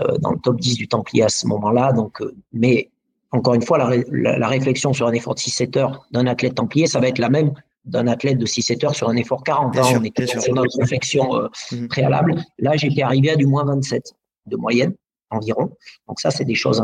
[0.01, 1.93] euh, dans le top 10 du Templier à ce moment-là.
[1.93, 2.21] Donc,
[2.51, 2.89] mais
[3.31, 6.99] encore une fois, la, réflexion sur un effort de 6-7 heures d'un athlète Templier, ça
[6.99, 7.53] va être la même
[7.85, 9.77] d'un athlète de 6-7 heures sur un effort 40.
[9.77, 9.81] Hein.
[9.95, 11.87] on était sur notre réflexion mmh.
[11.87, 12.35] préalable.
[12.59, 14.16] Là, j'étais arrivé à du moins 27
[14.47, 14.93] de moyenne
[15.29, 15.71] environ.
[16.07, 16.81] Donc ça, c'est des choses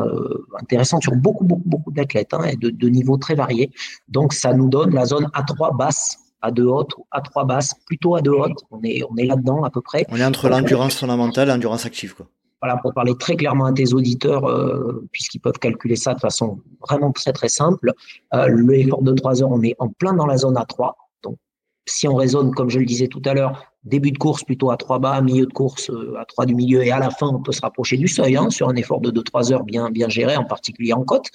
[0.59, 3.71] intéressantes sur beaucoup, beaucoup, beaucoup d'athlètes hein, et de, de niveaux très variés.
[4.07, 7.73] Donc ça nous donne la zone A3 basse à deux hautes ou à trois basses,
[7.85, 8.63] plutôt à deux hautes.
[8.69, 10.05] On est, on est là-dedans à peu près.
[10.09, 12.13] On est entre l'endurance fondamentale et l'endurance active.
[12.15, 12.27] Quoi.
[12.61, 16.61] Voilà, pour parler très clairement à tes auditeurs, euh, puisqu'ils peuvent calculer ça de façon
[16.87, 17.91] vraiment très très simple,
[18.33, 20.91] euh, l'effort de trois heures, on est en plein dans la zone A3.
[21.85, 24.77] Si on raisonne, comme je le disais tout à l'heure, début de course plutôt à
[24.77, 27.41] 3 bas, milieu de course euh, à 3 du milieu, et à la fin, on
[27.41, 30.37] peut se rapprocher du seuil hein, sur un effort de 2-3 heures bien, bien géré,
[30.37, 31.27] en particulier en côte.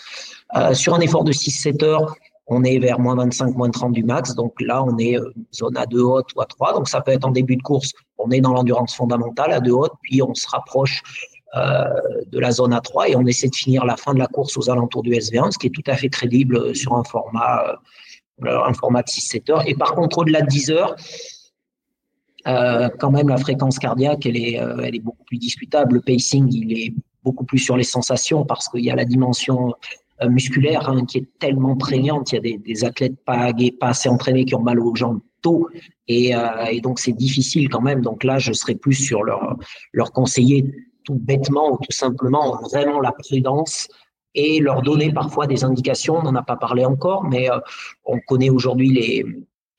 [0.56, 2.14] Euh, sur un effort de 6-7 heures,
[2.46, 4.34] on est vers moins 25, moins 30 du max.
[4.34, 6.72] Donc là, on est euh, zone à 2 haute ou à 3.
[6.72, 9.70] Donc ça peut être en début de course, on est dans l'endurance fondamentale à 2
[9.70, 11.02] haute, puis on se rapproche
[11.54, 14.68] de la zone A3 et on essaie de finir la fin de la course aux
[14.68, 17.80] alentours du SV1, ce qui est tout à fait crédible sur un format,
[18.46, 19.68] un format de 6-7 heures.
[19.68, 20.96] Et par contre, au-delà de 10 heures,
[22.44, 25.96] quand même, la fréquence cardiaque, elle est, elle est beaucoup plus discutable.
[25.96, 29.74] Le pacing, il est beaucoup plus sur les sensations parce qu'il y a la dimension
[30.22, 32.32] euh, musculaire hein, qui est tellement prégnante.
[32.32, 35.68] Il y a des, athlètes pas, assez entraînés qui ont mal aux jambes tôt.
[36.08, 38.00] Et, euh, et donc, c'est difficile quand même.
[38.00, 39.56] Donc là, je serais plus sur leur,
[39.92, 40.74] leur conseiller
[41.04, 43.88] tout bêtement ou tout simplement vraiment la prudence
[44.38, 46.18] et leur donner parfois des indications.
[46.18, 47.58] On n'en a pas parlé encore, mais euh,
[48.04, 49.24] on connaît aujourd'hui les,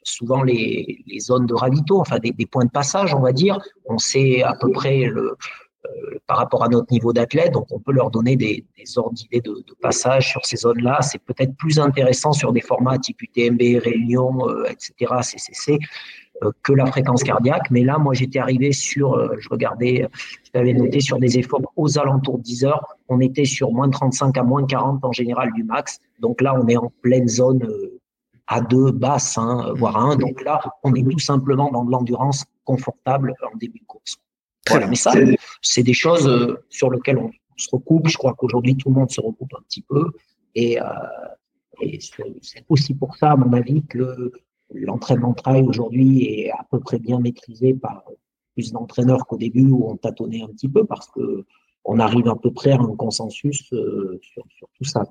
[0.04, 3.58] souvent les, les, zones de ravito, enfin des, points de passage, on va dire.
[3.86, 5.38] On sait à peu près le,
[5.86, 7.54] euh, par rapport à notre niveau d'athlète.
[7.54, 8.66] Donc, on peut leur donner des,
[8.98, 11.02] ordres d'idées de, passage sur ces zones-là.
[11.02, 15.80] C'est peut-être plus intéressant sur des formats type UTMB, Réunion, euh, etc., CCC,
[16.64, 17.70] que la fréquence cardiaque.
[17.72, 20.08] Mais là, moi, j'étais arrivé sur, euh, je regardais,
[20.44, 22.98] je l'avais noté sur des efforts aux alentours de 10 heures.
[23.08, 26.00] On était sur moins 35 à moins 40 en général du max.
[26.20, 27.68] Donc là, on est en pleine zone
[28.48, 30.16] à deux basse, hein, voire à 1.
[30.18, 34.18] Donc là, on est tout simplement dans de l'endurance confortable en début de course.
[34.68, 35.14] Voilà, mais ça,
[35.62, 38.08] c'est des choses euh, sur lesquelles on, se recoupe.
[38.08, 40.12] Je crois qu'aujourd'hui, tout le monde se recoupe un petit peu.
[40.56, 40.86] Et, euh,
[41.82, 42.00] et
[42.42, 44.32] c'est aussi pour ça, à mon avis, que
[44.74, 48.04] l'entraînement trail aujourd'hui est à peu près bien maîtrisé par
[48.54, 51.46] plus d'entraîneurs qu'au début où on tâtonnait un petit peu parce que
[51.86, 54.44] on arrive à peu près à un consensus euh, sur,
[54.78, 55.04] tout ça.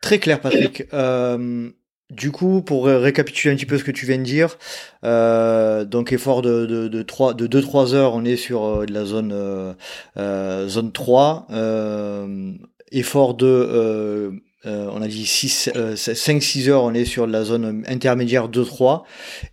[0.00, 0.84] Très clair, Patrick.
[0.94, 1.70] Euh,
[2.10, 4.56] du coup, pour récapituler un petit peu ce que tu viens de dire,
[5.04, 9.74] euh, donc effort de, de, de, 3, de 2-3 heures, on est sur la zone,
[10.16, 11.46] zone 3.
[11.50, 12.52] Euh,
[12.92, 19.02] effort de, euh, on a dit 5-6 heures, on est sur la zone intermédiaire 2-3.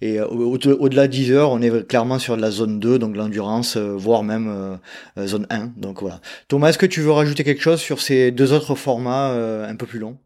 [0.01, 4.23] Et au-delà de 10 heures, on est clairement sur la zone 2, donc l'endurance, voire
[4.23, 4.79] même
[5.17, 5.73] zone 1.
[5.77, 6.19] Donc voilà.
[6.47, 9.31] Thomas, est-ce que tu veux rajouter quelque chose sur ces deux autres formats
[9.67, 10.17] un peu plus longs?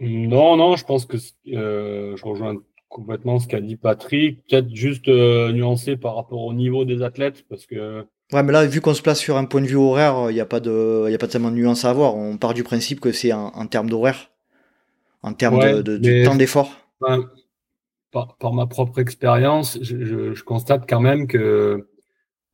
[0.00, 2.56] Non, non, je pense que euh, je rejoins
[2.88, 4.46] complètement ce qu'a dit Patrick.
[4.46, 8.06] Peut-être juste euh, nuancer par rapport au niveau des athlètes, parce que.
[8.32, 10.40] Ouais, mais là, vu qu'on se place sur un point de vue horaire, il n'y
[10.40, 12.16] a pas de, a pas tellement de nuance à avoir.
[12.16, 14.30] On part du principe que c'est en, termes d'horaire,
[15.22, 16.72] en termes de, temps d'effort.
[18.12, 21.88] par, ma propre expérience, je, constate quand même que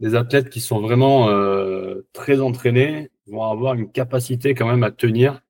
[0.00, 4.90] les athlètes qui sont vraiment euh, très entraînés vont avoir une capacité quand même à
[4.90, 5.42] tenir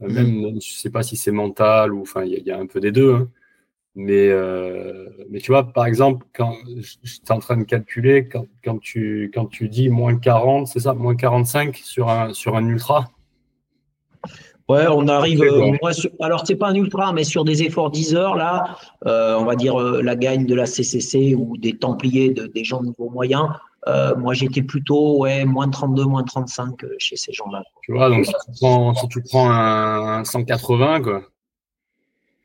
[0.00, 0.12] Mm.
[0.12, 2.92] Même, je sais pas si c'est mental ou enfin, il y, a un peu des
[2.92, 3.14] deux.
[3.14, 3.30] Hein.
[3.96, 6.54] Mais, euh, mais tu vois, par exemple, quand
[7.02, 10.94] j'étais en train de calculer, quand, quand, tu, quand tu dis moins 40, c'est ça,
[10.94, 13.08] moins 45 sur un, sur un ultra?
[14.68, 15.42] Ouais, on arrive.
[15.42, 18.76] Euh, moi, alors, c'est pas un ultra, mais sur des efforts 10 heures, là,
[19.06, 22.62] euh, on va dire euh, la gagne de la CCC ou des Templiers, de, des
[22.62, 23.48] gens de niveau moyen,
[23.88, 27.62] euh, moi, j'étais plutôt ouais, moins 32, moins 35 euh, chez ces gens-là.
[27.82, 31.22] Tu vois, donc si tu prends, si tu prends un, 180, quoi,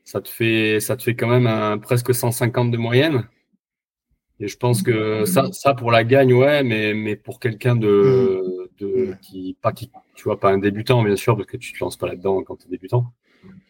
[0.06, 3.28] ça te fait, ça te fait quand même un, presque 150 de moyenne.
[4.39, 8.70] Et je pense que ça, ça pour la gagne, ouais, mais, mais pour quelqu'un de,
[8.80, 11.80] de qui, pas qui, tu vois, pas un débutant, bien sûr, parce que tu te
[11.80, 13.14] lances pas là-dedans quand tu es débutant.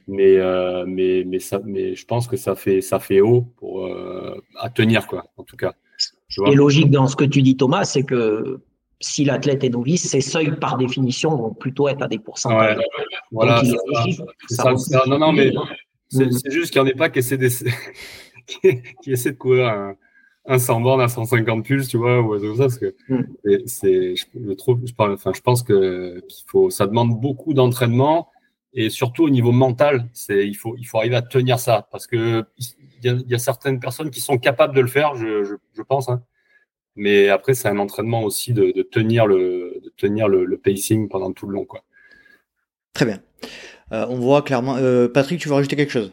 [0.07, 3.85] Mais, euh, mais, mais, ça, mais je pense que ça fait, ça fait haut pour,
[3.85, 5.73] euh, à tenir, quoi, en tout cas.
[5.97, 8.59] Ce qui est logique dans ce que tu dis, Thomas, c'est que
[8.99, 12.79] si l'athlète est novice, ses seuils, par définition, vont plutôt être à des pourcentages.
[13.31, 13.61] voilà,
[15.07, 15.51] non, non, mais
[16.09, 17.37] c'est juste qu'il n'y en ait pas qui essaie,
[18.47, 19.95] qui essaie de courir un,
[20.47, 23.65] un 100 bornes à 150 pulses, tu vois, ou ça, parce que mm.
[23.65, 28.29] c'est, je, trouve, je, enfin, je pense que qu'il faut, ça demande beaucoup d'entraînement
[28.73, 32.07] et surtout au niveau mental, c'est, il faut, il faut arriver à tenir ça parce
[32.07, 32.43] que
[33.03, 36.09] il y, a, certaines personnes qui sont capables de le faire, je, je, je pense,
[36.09, 36.23] hein.
[36.95, 41.07] mais après c'est un entraînement aussi de, de tenir le, de tenir le, le, pacing
[41.07, 41.83] pendant tout le long, quoi.
[42.93, 43.21] Très bien.
[43.91, 44.75] Euh, on voit clairement.
[44.77, 46.11] Euh, Patrick, tu veux rajouter quelque chose?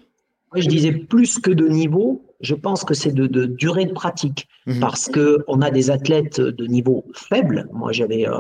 [0.55, 4.81] Je disais plus que de niveau, je pense que c'est de, durée de pratique mhm.
[4.81, 7.68] parce que on a des athlètes de niveau faible.
[7.73, 8.37] Moi, j'avais euh,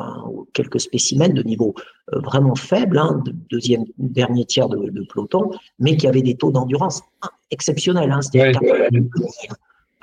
[0.52, 1.74] quelques spécimens de niveau
[2.12, 7.02] euh, vraiment faible, hein, deuxième, dernier tiers de, peloton, mais qui avaient des taux d'endurance
[7.50, 8.10] exceptionnels.
[8.10, 8.60] Hein, C'est-à-dire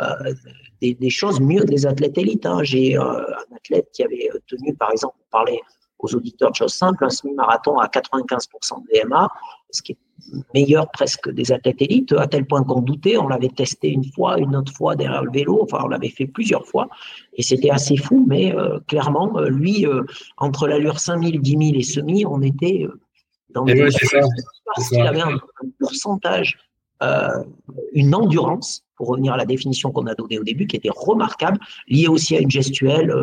[0.01, 0.33] euh,
[0.81, 2.45] des, choses mieux que les athlètes élites.
[2.45, 2.63] Hein.
[2.63, 3.25] J'ai un
[3.55, 5.59] athlète qui avait tenu, par exemple, parler
[5.99, 9.29] aux auditeurs de choses simples, un semi-marathon à 95% de VMA,
[9.69, 9.97] ce qui est
[10.53, 13.17] meilleur presque des athlètes élites, à tel point qu'on doutait.
[13.17, 15.59] On l'avait testé une fois, une autre fois derrière le vélo.
[15.63, 16.87] Enfin, on l'avait fait plusieurs fois.
[17.33, 18.25] Et c'était assez fou.
[18.27, 20.03] Mais euh, clairement, euh, lui, euh,
[20.37, 22.87] entre l'allure 5000, 10 000 et semi, on était
[23.49, 23.89] dans des.
[24.65, 25.37] parce qu'il avait un,
[25.79, 26.57] pourcentage,
[27.93, 31.57] une endurance, pour revenir à la définition qu'on a donnée au début, qui était remarquable,
[31.87, 33.13] liée aussi à une gestuelle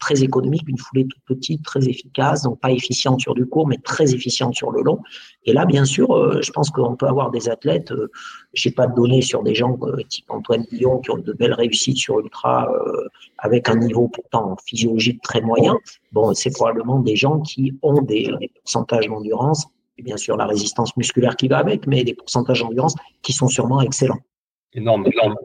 [0.00, 3.76] très économique, une foulée toute petite, très efficace, donc pas efficiente sur du court, mais
[3.76, 4.98] très efficiente sur le long.
[5.44, 8.10] Et là, bien sûr, euh, je pense qu'on peut avoir des athlètes, euh,
[8.54, 11.32] je n'ai pas de données sur des gens euh, type Antoine Guillon qui ont de
[11.32, 12.68] belles réussites sur ultra
[13.38, 15.76] avec un niveau pourtant physiologique très moyen.
[16.12, 18.30] Bon, c'est probablement des gens qui ont des,
[18.62, 19.66] pourcentages d'endurance,
[19.98, 23.48] et bien sûr la résistance musculaire qui va avec, mais des pourcentages d'endurance qui sont
[23.48, 24.20] sûrement excellents.
[24.74, 25.36] Énorme, énorme.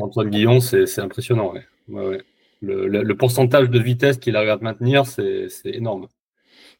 [0.00, 1.54] Antoine Guillon, c'est impressionnant.
[1.88, 2.20] Ouais
[2.62, 6.06] le, pourcentage de vitesse qu'il arrive à maintenir, c'est énorme.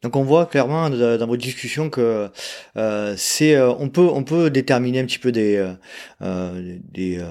[0.02, 2.30] Donc on voit clairement dans vos discussions que
[2.76, 5.74] euh, c'est euh, on peut on peut déterminer un petit peu des
[6.22, 7.22] euh, des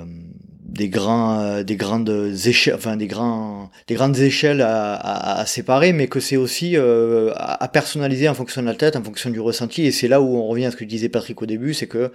[0.80, 2.10] des grands euh, grandes
[2.46, 2.78] échelles
[3.08, 4.18] grandes
[4.62, 9.04] à, séparer mais que c'est aussi euh, à, personnaliser en fonction de la tête en
[9.04, 11.46] fonction du ressenti et c'est là où on revient à ce que disait Patrick au
[11.46, 12.12] début c'est que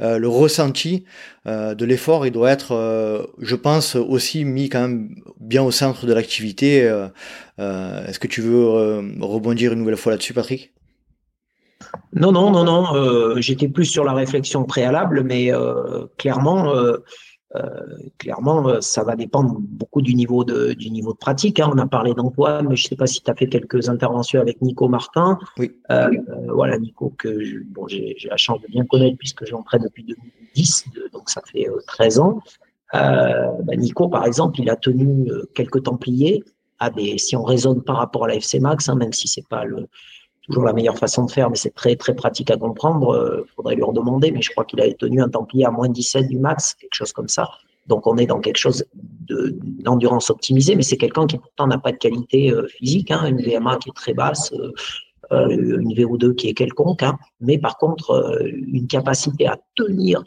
[0.00, 1.04] euh, le ressenti
[1.46, 2.70] de l'effort il doit être
[3.38, 6.90] je pense aussi mis quand même bien au centre de l'activité
[7.58, 8.64] est-ce que tu veux
[9.20, 10.72] rebondir une nouvelle fois là-dessus Patrick?
[12.14, 13.40] Non, non, non, non.
[13.42, 15.52] J'étais plus sur la réflexion préalable, mais
[16.16, 16.72] clairement,
[18.18, 21.60] clairement, euh, ça va dépendre beaucoup du niveau de, du niveau de pratique.
[21.60, 21.70] Hein.
[21.72, 24.40] On a parlé d'Antoine, mais je ne sais pas si tu as fait quelques interventions
[24.40, 25.38] avec Nico Martin.
[25.58, 25.72] Oui.
[25.90, 26.10] Euh,
[26.48, 31.30] voilà, Nico, que bon, j'ai la chance de bien connaître puisque j'entraîne depuis 2010, donc
[31.30, 32.40] ça fait 13 ans.
[32.92, 36.44] Bah, Nico, par exemple, il a tenu quelques Templiers
[36.78, 39.46] à des, si on raisonne par rapport à la FC Max, hein, même si c'est
[39.48, 39.88] pas le,
[40.44, 43.14] toujours la meilleure façon de faire, mais c'est très très pratique à comprendre.
[43.14, 45.88] Il euh, faudrait lui redemander, mais je crois qu'il a tenu un Templier à moins
[45.88, 47.48] 17 du max, quelque chose comme ça.
[47.86, 48.84] Donc on est dans quelque chose
[49.28, 53.42] d'endurance optimisée, mais c'est quelqu'un qui pourtant n'a pas de qualité euh, physique, hein, une
[53.42, 54.52] VMA qui est très basse,
[55.32, 60.22] euh, une VO2 qui est quelconque, hein, mais par contre une capacité à tenir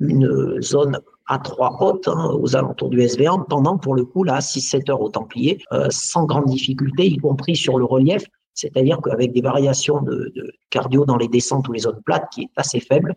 [0.00, 4.38] une zone à 3 haute hein, aux alentours du SV1 pendant pour le coup là
[4.38, 8.24] 6-7 heures au Templier sans grande difficulté, y compris sur le relief
[8.58, 10.32] c'est-à-dire qu'avec des variations de,
[10.68, 13.14] cardio dans les descentes ou les zones plates qui est assez faible.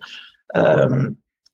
[0.56, 1.10] Euh,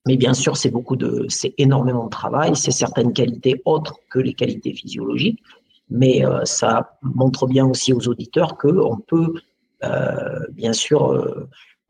[0.06, 4.18] mais bien sûr, c'est beaucoup de, c'est énormément de travail, c'est certaines qualités autres que
[4.18, 5.42] les qualités physiologiques,
[5.88, 9.32] mais euh, ça montre bien aussi aux auditeurs qu'on peut,
[9.84, 11.46] euh, bien sûr,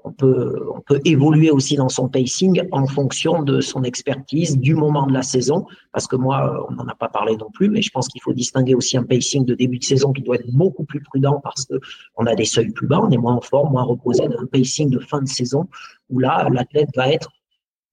[0.08, 5.12] on peut, évoluer aussi dans son pacing en fonction de son expertise, du moment de
[5.12, 8.08] la saison, parce que moi, on n'en a pas parlé non plus, mais je pense
[8.08, 11.00] qu'il faut distinguer aussi un pacing de début de saison qui doit être beaucoup plus
[11.00, 14.26] prudent parce qu'on a des seuils plus bas, on est moins en forme, moins reposé,
[14.28, 15.66] d'un pacing de fin de saison
[16.10, 17.30] où là, l'athlète va être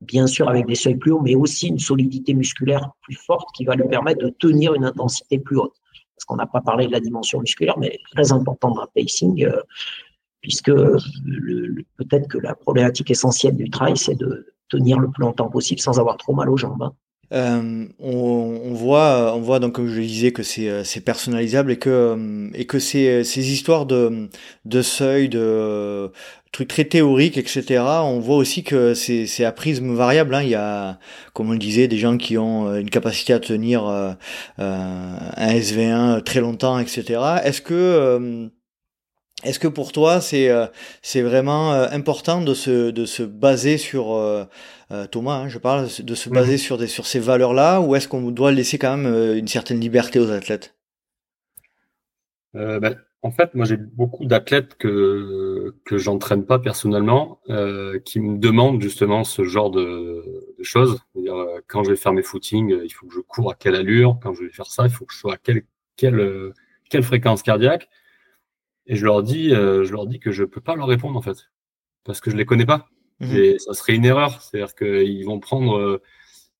[0.01, 3.65] bien sûr avec des seuils plus hauts, mais aussi une solidité musculaire plus forte qui
[3.65, 5.73] va lui permettre de tenir une intensité plus haute.
[6.15, 9.45] Parce qu'on n'a pas parlé de la dimension musculaire, mais très important dans le pacing.
[9.45, 9.61] Euh,
[10.45, 15.81] puisque peut-être que la problématique essentielle du trail, c'est de tenir le plus longtemps possible
[15.81, 16.83] sans avoir trop mal aux jambes.
[16.83, 16.93] Hein.
[17.33, 21.79] Euh, on, voit, on voit donc comme je le disais que c'est euh, personnalisable et
[21.79, 24.29] que euh, et que ces, ces histoires de
[24.65, 26.11] de seuil, de
[26.51, 27.83] trucs très théoriques, etc.
[28.03, 30.35] On voit aussi que c'est à prisme variable.
[30.35, 30.43] Hein.
[30.43, 30.99] Il y a,
[31.33, 34.15] comme on le disait, des gens qui ont une capacité à tenir un
[35.37, 37.19] SV1 très longtemps, etc.
[37.43, 38.51] Est-ce que
[39.43, 40.49] Est-ce que pour toi, c'est
[41.01, 44.47] c'est vraiment important de se, de se baser sur,
[45.11, 48.31] Thomas, hein, je parle, de se baser sur, des, sur ces valeurs-là, ou est-ce qu'on
[48.31, 50.75] doit laisser quand même une certaine liberté aux athlètes?
[52.53, 58.37] Ben, en fait, moi, j'ai beaucoup d'athlètes que que j'entraîne pas personnellement, euh, qui me
[58.37, 60.23] demandent justement ce genre de,
[60.61, 60.99] choses.
[61.17, 64.19] Euh, quand je vais faire mes footings, il faut que je cours à quelle allure?
[64.21, 65.63] Quand je vais faire ça, il faut que je sois à quelle
[65.95, 66.53] quelle
[66.91, 67.89] quelle fréquence cardiaque?
[68.87, 71.21] Et je leur dis, euh, je leur dis que je peux pas leur répondre en
[71.21, 71.49] fait,
[72.03, 72.87] parce que je les connais pas.
[73.19, 73.35] Mhm.
[73.35, 74.41] Et ça serait une erreur.
[74.41, 76.01] C'est-à-dire qu'ils vont prendre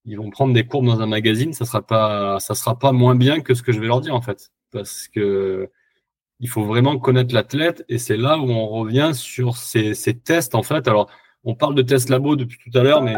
[0.06, 3.16] ils vont prendre des courbes dans un magazine, ça sera pas ça sera pas moins
[3.16, 5.70] bien que ce que je vais leur dire en fait, parce que
[6.40, 10.64] il faut vraiment connaître l'athlète et c'est là où on revient sur ces, tests en
[10.64, 10.88] fait.
[10.88, 11.10] Alors,
[11.44, 13.16] on parle de tests labo depuis tout à l'heure, mais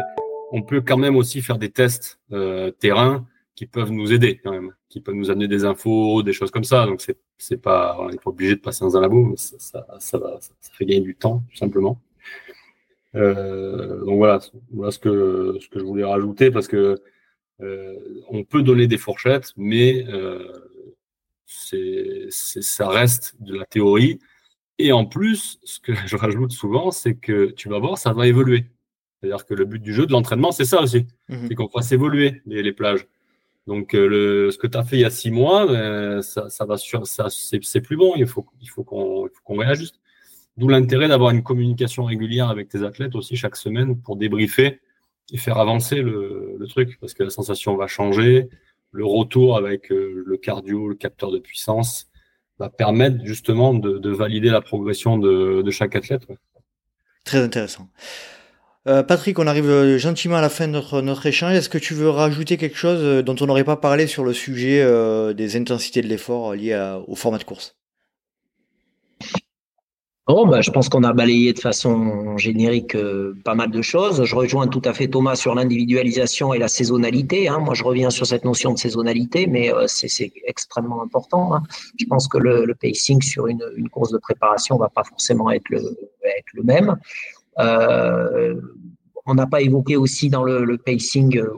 [0.52, 4.52] on peut quand même aussi faire des tests euh, terrain qui peuvent nous aider quand
[4.52, 6.86] même, qui peuvent nous amener des infos, des choses comme ça.
[6.86, 9.56] Donc c'est c'est pas, on n'est pas obligé de passer dans un labo, mais ça,
[9.58, 12.00] ça, ça, va, ça, fait gagner du temps tout simplement.
[13.14, 17.00] Euh, donc voilà, voilà ce que ce que je voulais rajouter parce que
[17.60, 20.52] euh, on peut donner des fourchettes, mais euh,
[21.46, 24.18] c'est, ça reste de la théorie.
[24.78, 28.26] Et en plus, ce que je rajoute souvent, c'est que tu vas voir, ça va
[28.26, 28.66] évoluer.
[29.20, 31.06] C'est-à-dire que le but du jeu, de l'entraînement, c'est ça aussi.
[31.28, 31.48] Mhm.
[31.48, 33.06] C'est qu'on fasse évoluer les, plages.
[33.68, 36.64] Donc, euh, le, ce que tu as fait il y a six mois, ben, ça,
[36.66, 38.14] va sur, ça, c'est, plus bon.
[38.16, 38.42] Il faut,
[38.82, 40.00] qu'on, réajuste.
[40.56, 44.80] D'où l'intérêt d'avoir une communication régulière avec tes athlètes aussi chaque semaine pour débriefer
[45.32, 48.48] et faire avancer le, le truc parce que la sensation va changer
[48.90, 52.08] le retour avec euh, le cardio, le capteur de puissance,
[52.58, 56.26] va permettre justement de, valider la progression de, chaque athlète.
[57.24, 57.88] Très intéressant.
[58.88, 61.54] Euh, Patrick, on arrive euh, gentiment à la fin de notre, échange.
[61.54, 64.84] Est-ce que tu veux rajouter quelque chose dont on n'aurait pas parlé sur le sujet
[65.34, 67.78] des intensités de l'effort liées au format de course?
[70.30, 74.22] Oh, bah, je pense qu'on a balayé de façon générique euh, pas mal de choses.
[74.24, 77.48] Je rejoins tout à fait Thomas sur l'individualisation et la saisonnalité.
[77.48, 77.60] Hein.
[77.60, 81.54] Moi, je reviens sur cette notion de saisonnalité, mais euh, c'est extrêmement important.
[81.54, 81.62] Hein.
[81.98, 86.62] Je pense que le, pacing sur une, course de préparation va pas forcément être le
[86.62, 86.98] même.
[87.58, 88.54] Euh,
[89.26, 91.50] on n'a pas évoqué aussi dans le, pacing euh,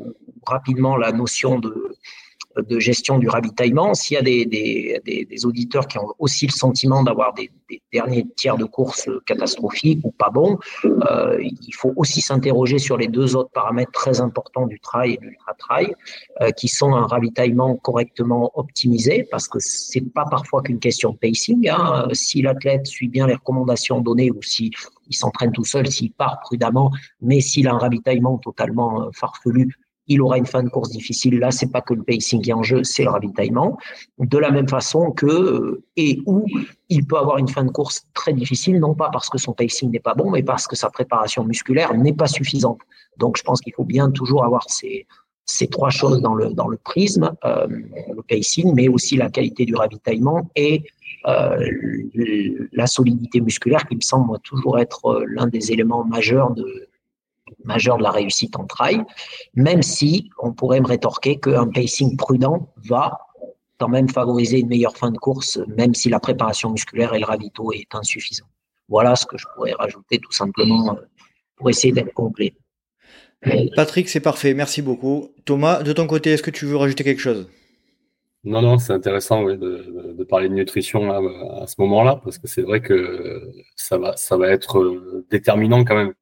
[0.47, 3.95] rapidement la notion de gestion du ravitaillement.
[3.95, 7.51] S'il y a des, auditeurs qui ont aussi le sentiment d'avoir des,
[7.93, 13.07] derniers tiers de course catastrophiques ou pas bons, euh, il faut aussi s'interroger sur les
[13.07, 15.95] deux autres paramètres très importants du trail et de l'ultra-trail,
[16.57, 21.69] qui sont un ravitaillement correctement optimisé, parce que c'est pas parfois qu'une question de pacing.
[21.69, 22.09] Hein.
[22.13, 24.73] Si l'athlète suit bien les recommandations données ou si
[25.11, 26.91] il s'entraîne tout seul, s'il part prudemment,
[27.21, 31.39] mais s'il a un ravitaillement totalement euh, farfelu, il aura une fin de course difficile.
[31.39, 33.79] Là, c'est pas que le pacing qui est en jeu, c'est le ravitaillement.
[34.19, 36.45] De la même façon que euh, et où
[36.89, 39.91] il peut avoir une fin de course très difficile, non pas parce que son pacing
[39.91, 42.81] n'est pas bon, mais parce que sa préparation musculaire n'est pas suffisante.
[43.19, 45.07] Donc, je pense qu'il faut bien toujours avoir ces,
[45.51, 49.65] ces trois choses dans le, dans le prisme, euh, le pacing, mais aussi la qualité
[49.65, 50.85] du ravitaillement et
[51.27, 51.59] euh,
[52.73, 56.89] la solidité musculaire qui me semble toujours être l'un des éléments majeurs de,
[57.65, 59.03] de la réussite en trail,
[59.55, 63.19] même si on pourrait me rétorquer qu'un pacing prudent va
[63.79, 67.25] quand même favoriser une meilleure fin de course, même si la préparation musculaire et le
[67.25, 68.45] ravito est insuffisant.
[68.89, 71.01] Voilà ce que je pourrais rajouter tout simplement euh,
[71.57, 72.55] pour essayer d'être complet.
[73.75, 75.33] Patrick, c'est parfait, merci beaucoup.
[75.45, 77.49] Thomas, de ton côté, est-ce que tu veux rajouter quelque chose?
[78.45, 82.81] Non, non, c'est intéressant de, parler de nutrition à ce moment-là, parce que c'est vrai
[82.81, 84.15] que ça va,
[84.51, 86.15] être euh, déterminant quand même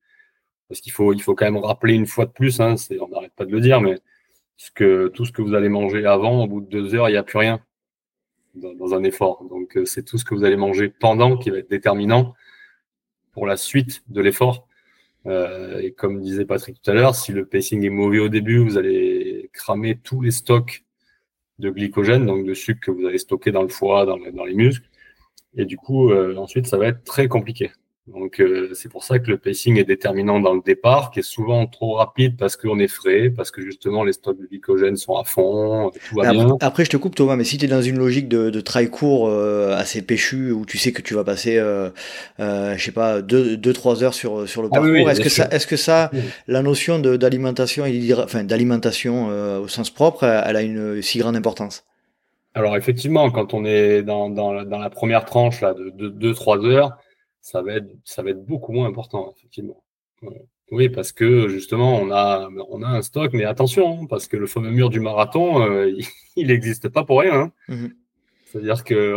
[0.68, 3.32] parce qu'il faut, il faut quand même rappeler une fois de plus, hein, on n'arrête
[3.34, 3.98] pas de le dire, mais
[4.76, 7.22] tout ce que vous allez manger avant, au bout de deux heures, il n'y a
[7.22, 7.60] plus rien
[8.54, 9.44] dans, un effort.
[9.48, 12.34] Donc, euh, c'est tout ce que vous allez manger pendant qui va être déterminant
[13.32, 14.66] pour la suite de l'effort.
[15.26, 18.58] Euh, et comme disait Patrick tout à l'heure, si le pacing est mauvais au début,
[18.58, 20.84] vous allez cramer tous les stocks
[21.58, 24.88] de glycogène, donc de sucre que vous allez stocker dans le foie, dans, les muscles.
[25.56, 27.72] Et du coup, euh, ensuite, ça va être très compliqué.
[28.12, 31.26] Donc euh, c'est pour ça que le pacing est déterminant dans le départ, qui est
[31.26, 35.16] souvent trop rapide parce qu'on est frais, parce que justement les stocks de glycogène sont
[35.16, 36.56] à fond, tout va après, bien.
[36.60, 38.88] Après je te coupe Thomas, mais si tu es dans une logique de, de trail
[38.88, 41.90] court euh, assez péchu, où tu sais que tu vas passer, euh,
[42.40, 45.20] euh je sais pas, 2-3 deux, deux, trois heures sur, sur le ah parcours, est-ce
[45.20, 46.10] que, ça, est-ce que ça,
[46.46, 47.84] la notion d'alimentation,
[48.22, 49.28] enfin d'alimentation
[49.60, 51.84] au sens propre, elle a une si grande importance?
[52.54, 56.98] Alors effectivement, quand on est dans, dans, dans la première tranche là, de 2-3 heures,
[57.40, 59.82] ça va être, ça va être beaucoup moins important, effectivement.
[60.70, 64.46] Oui, parce que justement, on a, on a un stock, mais attention, parce que le
[64.46, 65.90] fameux mur du marathon, euh,
[66.36, 67.34] il n'existe pas pour rien.
[67.34, 67.52] Hein.
[67.68, 67.94] Mhm.
[68.44, 69.14] C'est-à-dire que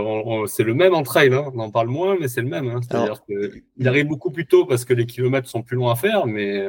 [0.47, 1.49] c'est le même en trail, hein.
[1.53, 2.67] on en parle moins, mais c'est le même.
[2.67, 2.81] Hein.
[2.81, 6.27] C'est-à-dire qu'il arrive beaucoup plus tôt parce que les kilomètres sont plus longs à faire,
[6.27, 6.65] mais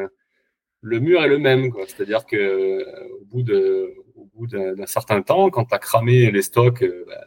[0.81, 1.73] le mur est le même.
[1.89, 2.85] C'est-à-dire que
[3.33, 7.25] au bout d'un certain temps, quand tu as cramé les stocks, bah,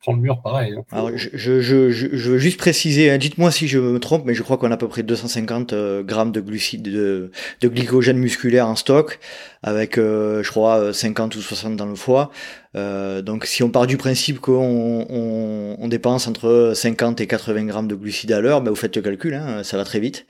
[0.00, 0.74] prends le mur pareil.
[0.76, 0.84] Hein.
[0.92, 4.34] Alors, je, je, je, je, veux juste préciser, hein, dites-moi si je me trompe, mais
[4.34, 7.30] je crois qu'on a à peu près 250 euh, grammes de glucides, de,
[7.60, 9.18] de, glycogène musculaire en stock,
[9.62, 12.30] avec, euh, je crois, 50 ou 60 dans le foie.
[12.76, 17.64] Euh, donc, si on part du principe qu'on on, on, dépense entre 50 et 80
[17.66, 20.26] grammes de glucides à l'heure, ben vous faites le calcul, hein, ça va très vite.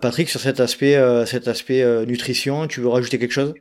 [0.00, 3.54] Patrick, sur cet aspect, cet aspect nutrition, tu veux rajouter quelque chose?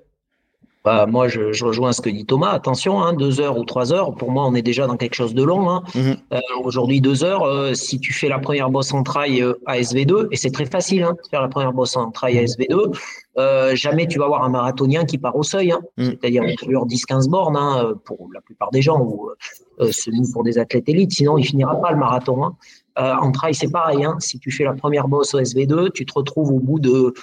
[0.86, 2.52] Bah, moi, je, je, rejoins ce que dit Thomas.
[2.52, 5.34] Attention, hein, deux heures ou trois heures, pour moi, on est déjà dans quelque chose
[5.34, 5.68] de long.
[5.68, 5.84] Hein.
[5.96, 6.18] Mhm.
[6.32, 9.80] Euh, Aujourd'hui, deux heures, euh, si tu fais la première bosse en trail euh, à
[9.80, 12.96] SV2, et c'est très facile hein, de faire la première bosse en trail à SV2,
[13.40, 15.80] euh, jamais tu vas avoir un marathonien qui part au seuil, hein.
[15.98, 16.12] mhm.
[16.22, 19.32] c'est-à-dire sur 10-15 bornes hein, pour la plupart des gens, ou
[19.80, 19.92] euh,
[20.34, 22.46] pour des athlètes élites, sinon il finira pas le marathon.
[22.46, 22.56] Hein.
[22.96, 24.06] en trail, c'est pareil.
[24.06, 24.18] Hein.
[24.20, 27.16] Si tu fais la première bosse au SV2, tu te retrouves au bout de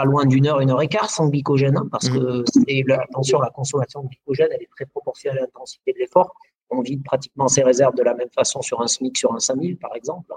[0.00, 2.44] pas loin d'une heure, une heure et quart sans glycogène, hein, parce que mmh.
[2.46, 6.34] c'est, attention, la consommation de glycogène, elle est très proportionnelle à l'intensité de l'effort.
[6.70, 9.76] On vide pratiquement ses réserves de la même façon sur un SMIC, sur un 5000,
[9.76, 10.32] par exemple.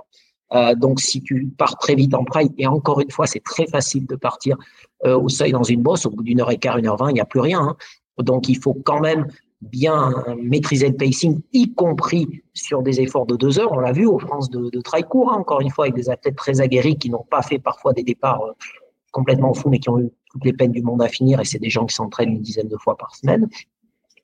[0.53, 3.68] Euh, donc, si tu pars très vite en trail, et encore une fois, c'est très
[3.68, 4.57] facile de partir
[5.05, 7.11] euh, au seuil dans une bosse, au bout d'une heure et quart, une heure vingt,
[7.11, 7.61] il n'y a plus rien.
[7.61, 7.78] Hein.
[8.18, 9.28] Donc, il faut quand même
[9.61, 10.11] bien
[10.41, 13.72] maîtriser le pacing, y compris sur des efforts de deux heures.
[13.72, 16.09] On l'a vu aux France de, de trail court, hein, encore une fois, avec des
[16.09, 18.51] athlètes très aguerris qui n'ont pas fait parfois des départs euh,
[19.14, 21.59] complètement fous, mais qui ont eu toutes les peines du monde à finir, et c'est
[21.59, 23.47] des gens qui s'entraînent une dizaine de fois par semaine.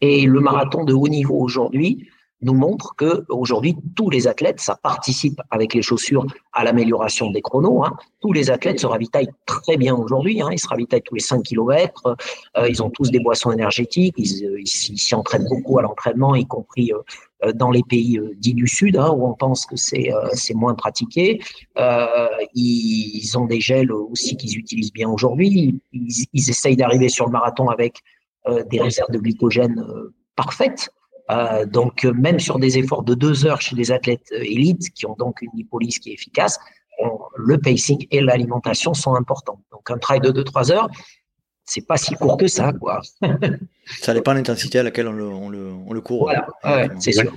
[0.02, 2.10] Et le marathon de haut niveau aujourd'hui
[2.42, 7.42] nous montre que aujourd'hui tous les athlètes, ça participe avec les chaussures à l'amélioration des
[7.42, 7.84] chronos.
[7.84, 7.98] Hein.
[8.22, 10.42] Tous les athlètes se ravitaillent très bien aujourd'hui.
[10.42, 10.50] Hein.
[10.52, 12.16] Ils se ravitaillent tous les 5 km.
[12.58, 14.16] Euh, ils ont tous des boissons énergétiques.
[14.18, 17.00] Ils euh, s'y entraînent beaucoup à l'entraînement, y compris euh,
[17.46, 20.12] euh, dans les pays euh, dits du Sud, hein, où on pense que c'est
[20.54, 21.40] moins pratiqué.
[22.54, 25.80] ils, ont des gels aussi qu'ils utilisent bien aujourd'hui.
[25.94, 28.00] Ils, ils, essayent d'arriver sur le marathon avec
[28.72, 29.86] des réserves de glycogène
[30.36, 30.90] parfaites.
[31.30, 35.16] Euh, donc, même sur des efforts de deux heures chez des athlètes élites, qui ont
[35.18, 36.60] donc une lipolyse qui est efficace,
[37.38, 39.62] le pacing et l'alimentation sont importants.
[39.72, 40.90] Donc, un trail de 2-3 heures,
[41.70, 43.02] c'est pas si court que ça, quoi.
[44.02, 46.24] ça dépend de l'intensité à laquelle on le, on le, on le court.
[46.24, 47.32] Voilà, ouais, c'est sûr.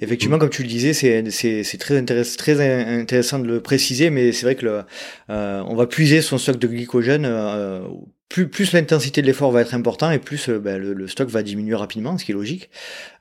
[0.00, 4.44] Effectivement, comme tu le disais, c'est, très, intéressant, très intéressant de le préciser, mais c'est
[4.44, 4.82] vrai que le,
[5.30, 7.88] euh, on va puiser son stock de glycogène euh,
[8.32, 11.42] plus, plus l'intensité de l'effort va être important et plus euh, ben, le, stock va
[11.42, 12.70] diminuer rapidement, ce qui est logique.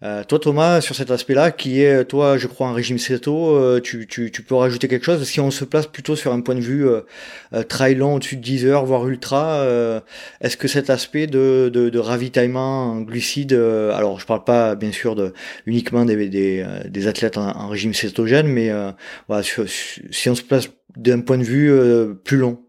[0.04, 3.82] Euh, toi Thomas, sur cet aspect-là, qui est toi, je crois, en régime CETO, euh,
[3.82, 5.22] tu, tu, tu, peux rajouter quelque chose?
[5.26, 7.02] Si on se place plutôt sur un point de vue euh,
[7.54, 9.66] euh long au-dessus de 10 heures, voire ultra,
[10.40, 14.94] est-ce que cet aspect de, de, de ravitaillement en glucides, alors je parle pas bien
[14.94, 15.34] sûr de
[15.66, 18.72] uniquement des, des, des athlètes en, régime cétogène, mais
[19.28, 21.74] voilà, si on se place d'un point de vue
[22.24, 22.62] plus long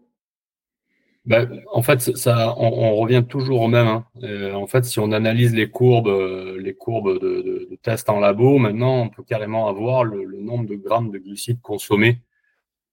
[1.25, 3.87] ben, en fait, ça, on, on, revient toujours au même.
[3.87, 4.05] Hein.
[4.23, 8.09] Euh, en fait, si on analyse les courbes, euh, les courbes de, de, de, tests
[8.09, 12.19] en labo, maintenant, on peut carrément avoir le, le, nombre de grammes de glucides consommés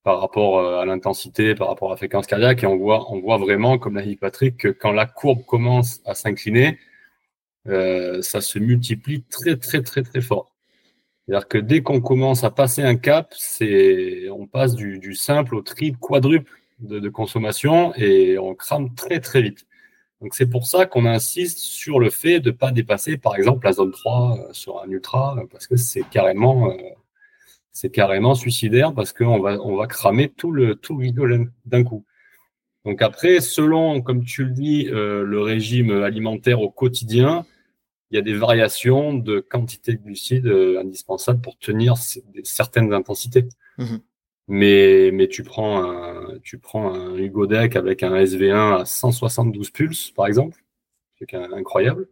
[0.03, 3.19] par rapport euh, à l'intensité, par rapport à la fréquence cardiaque, et on voit, on
[3.19, 6.79] voit vraiment, comme l'a dit Patrick, que quand la courbe commence à s'incliner,
[7.67, 10.55] euh, ça se multiplie très, très, très, très fort.
[11.27, 15.55] C'est-à-dire que dès qu'on commence à passer un cap, c'est, on passe du, du simple
[15.55, 19.65] au triple, quadruple de, consommation et on crame très très vite.
[20.21, 23.65] Donc c'est pour ça qu'on insiste sur le fait de ne pas dépasser par exemple
[23.65, 26.75] la zone 3 euh, sur un ultra parce que c'est carrément euh,
[27.71, 32.05] c'est carrément suicidaire parce qu'on va on va cramer tout le tout le d'un coup.
[32.85, 37.45] Donc après selon comme tu le dis euh, le régime alimentaire au quotidien,
[38.11, 41.95] il y a des variations de quantité de glucides indispensables pour tenir
[42.43, 43.47] certaines intensités.
[43.77, 43.97] Mmh
[44.51, 49.69] mais, mais tu prends un, tu prends un Hugo Deck avec un SV1 à 172
[49.71, 50.61] pulses, par exemple,
[51.17, 52.09] c'est incroyable.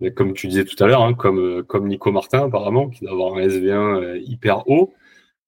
[0.00, 3.12] Mais comme tu disais tout à l'heure, hein, comme, comme Nico Martin, apparemment, qui doit
[3.12, 4.92] avoir un SV1 euh, hyper haut,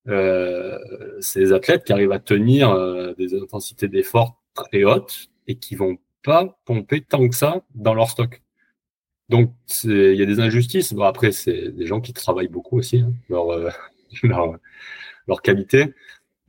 [0.09, 0.79] euh,
[1.21, 5.77] c'est des athlètes qui arrivent à tenir euh, des intensités d'effort très hautes et qui
[5.77, 8.43] vont pas pomper tant que ça dans leur stock.
[9.29, 9.53] Donc,
[9.85, 10.95] il y a des injustices.
[10.95, 13.01] Bon, après, c'est des gens qui travaillent beaucoup aussi.
[13.01, 13.79] Hein, leur,
[15.29, 15.95] leur qualité.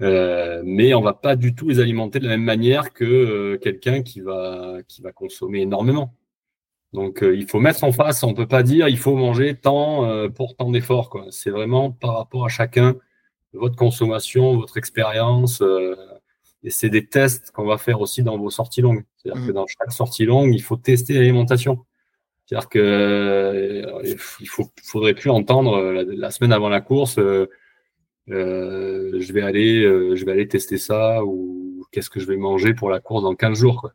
[0.01, 3.57] Euh, mais on va pas du tout les alimenter de la même manière que euh,
[3.57, 6.15] quelqu'un qui va qui va consommer énormément.
[6.93, 10.29] Donc euh, il faut mettre en face, on peut pas dire il faut manger tant
[10.31, 11.25] pour tant d'efforts quoi.
[11.31, 12.95] C'est vraiment par rapport à chacun
[13.53, 15.61] votre consommation, votre expérience
[16.63, 19.03] et c'est des tests qu'on va faire aussi dans vos sorties longues.
[19.17, 19.53] C'est-à-dire que mmh.
[19.53, 21.85] dans chaque sortie longue, il faut tester l'alimentation.
[22.49, 27.19] C'est-à-dire que euh, il faut, faudrait plus entendre la, semaine avant la course,
[28.29, 29.81] je vais aller,
[30.15, 33.35] je vais aller tester ça ou qu'est-ce que je vais manger pour la course dans
[33.35, 33.89] 15 jours.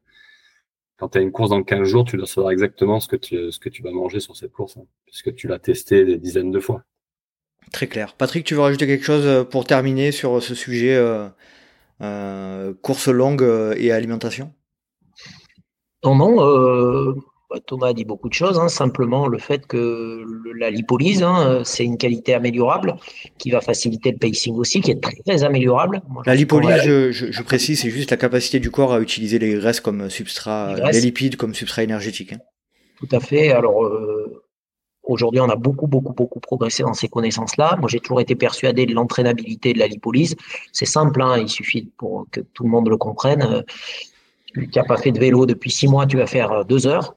[0.96, 3.50] Quand tu as une course dans 15 jours, tu dois savoir exactement ce que tu,
[3.50, 6.52] ce que tu vas manger sur cette course, hein, puisque tu l'as testé des dizaines
[6.52, 6.84] de fois.
[7.72, 8.14] Très clair.
[8.14, 11.28] Patrick, tu veux rajouter quelque chose euh, pour terminer sur ce sujet euh,
[12.02, 13.42] euh, course longue
[13.76, 14.52] et alimentation?
[16.04, 17.14] Non, non.
[17.66, 18.58] Thomas a dit beaucoup de choses.
[18.58, 18.68] Hein.
[18.68, 20.24] simplement, le fait que
[20.58, 22.96] la lipolyse, hein, c'est une qualité améliorable
[23.38, 26.02] qui va faciliter le pacing aussi, qui est très, améliorable.
[26.26, 30.10] la lipolyse, je, précise, c'est juste la capacité du corps à utiliser les graisses comme
[30.10, 32.32] substrat, les, lipides comme substrat énergétique.
[32.32, 32.38] Hein.
[32.98, 33.52] Tout à fait.
[33.52, 33.84] Alors,
[35.06, 37.76] Aujourd'hui, on a beaucoup, beaucoup, beaucoup progressé dans ces connaissances-là.
[37.78, 40.34] Moi, j'ai toujours été persuadé de l'entraînabilité de la lipolyse.
[40.72, 43.64] C'est simple, il suffit pour que tout le monde le comprenne.
[44.54, 47.16] Tu n'as pas fait de vélo depuis six mois, tu vas faire euh, deux heures,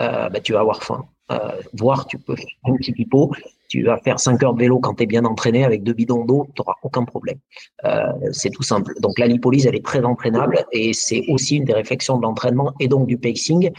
[0.00, 1.04] euh, bah, tu vas avoir faim.
[1.32, 3.32] Euh, voire, tu peux faire un petit pipeau.
[3.68, 6.24] Tu vas faire cinq heures de vélo quand tu es bien entraîné avec deux bidons
[6.24, 7.38] d'eau, tu n'auras aucun problème.
[7.84, 8.92] Euh, c'est tout simple.
[9.00, 12.74] Donc, la lipolyse, elle est très entraînable et c'est aussi une des réflexions de l'entraînement
[12.78, 13.70] et donc du pacing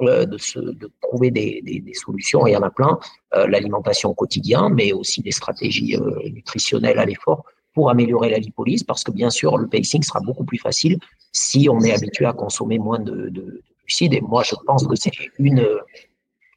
[0.00, 2.98] euh, de, se, de, trouver des, des, des, solutions, il y en a plein,
[3.34, 7.44] euh, l'alimentation au quotidien, mais aussi des stratégies euh, nutritionnelles à l'effort
[7.74, 10.98] pour améliorer la lipolyse, parce que bien sûr, le pacing sera beaucoup plus facile
[11.32, 13.62] si on est habitué à consommer moins de, de,
[14.00, 15.66] Et moi, je pense que c'est une,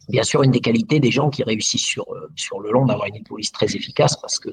[0.10, 2.06] bien sûr, une des qualités des gens qui réussissent sur,
[2.36, 4.50] sur le long d'avoir une lipolyse très efficace, parce que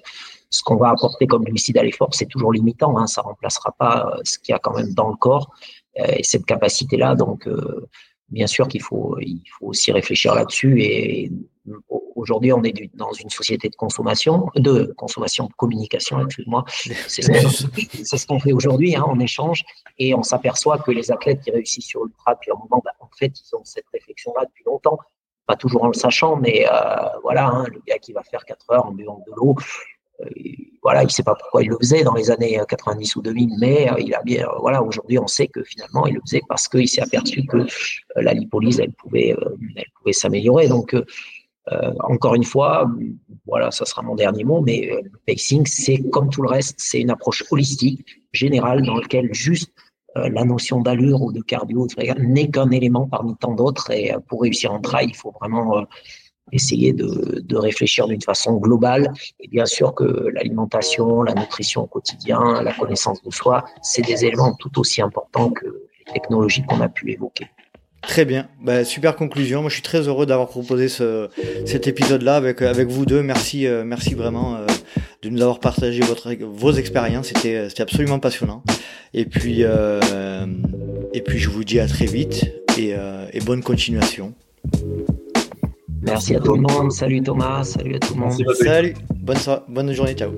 [0.51, 4.19] ce qu'on va apporter comme glucides à l'effort, c'est toujours limitant, hein, ça remplacera pas
[4.25, 5.51] ce qu'il y a quand même dans le corps
[5.95, 7.15] et cette capacité-là.
[7.15, 7.49] Donc,
[8.29, 10.83] bien sûr qu'il faut, il faut aussi réfléchir là-dessus.
[10.83, 11.31] Et
[12.17, 16.65] aujourd'hui, on est dans une société de consommation, de consommation, de communication, excuse-moi.
[17.09, 19.63] C'est ce qu'on fait aujourd'hui, hein, on échange
[19.99, 23.09] et on s'aperçoit que les athlètes qui réussissent sur Ultra, puis un moment, bah, en
[23.19, 24.99] fait, ils ont cette réflexion-là depuis longtemps.
[25.47, 28.71] Pas toujours en le sachant, mais euh, voilà, hein, le gars qui va faire 4
[28.71, 29.57] heures en buvant de l'eau,
[30.21, 30.27] euh,
[30.83, 33.57] voilà, il ne sait pas pourquoi il le faisait dans les années 90 ou 2000,
[33.61, 36.69] mais euh, il a bien, voilà, aujourd'hui on sait que finalement il le faisait parce
[36.69, 37.67] qu'il s'est aperçu que euh,
[38.17, 39.35] la lipolyse, elle pouvait,
[39.77, 40.69] elle pouvait s'améliorer.
[40.69, 40.95] Donc
[42.01, 42.91] encore une fois,
[43.47, 47.01] voilà, ça sera mon dernier mot, mais le pacing, c'est comme tout le reste, c'est
[47.01, 49.73] une approche holistique, générale, dans laquelle juste
[50.15, 51.87] la notion d'allure ou de cardio
[52.19, 53.91] n'est qu'un élément parmi tant d'autres.
[53.91, 55.87] Et pour réussir un trail, il faut vraiment
[56.51, 59.13] essayer de, de réfléchir d'une façon globale.
[59.41, 64.25] Et bien sûr que l'alimentation, la nutrition au quotidien, la connaissance de soi, c'est des
[64.25, 67.47] éléments tout aussi importants que les technologies qu'on a pu évoquer.
[68.03, 69.61] Très bien, bah, super conclusion.
[69.61, 71.29] Moi, je suis très heureux d'avoir proposé ce,
[71.65, 73.23] cet épisode-là avec avec vous deux.
[73.23, 74.67] Merci, euh, merci vraiment euh,
[75.23, 77.29] de nous avoir partagé votre vos expériences.
[77.29, 78.65] C'était c'était absolument passionnant.
[79.15, 80.01] Et puis euh,
[81.15, 82.95] et puis je vous dis à très vite et,
[83.33, 84.35] et bonne continuation.
[86.03, 86.91] Merci à tout le monde.
[86.91, 87.63] Salut Thomas.
[87.63, 88.55] Salut à tout le monde.
[88.57, 88.95] Salut.
[89.15, 89.39] Bonne,
[89.69, 90.15] bonne journée.
[90.15, 90.33] Ciao.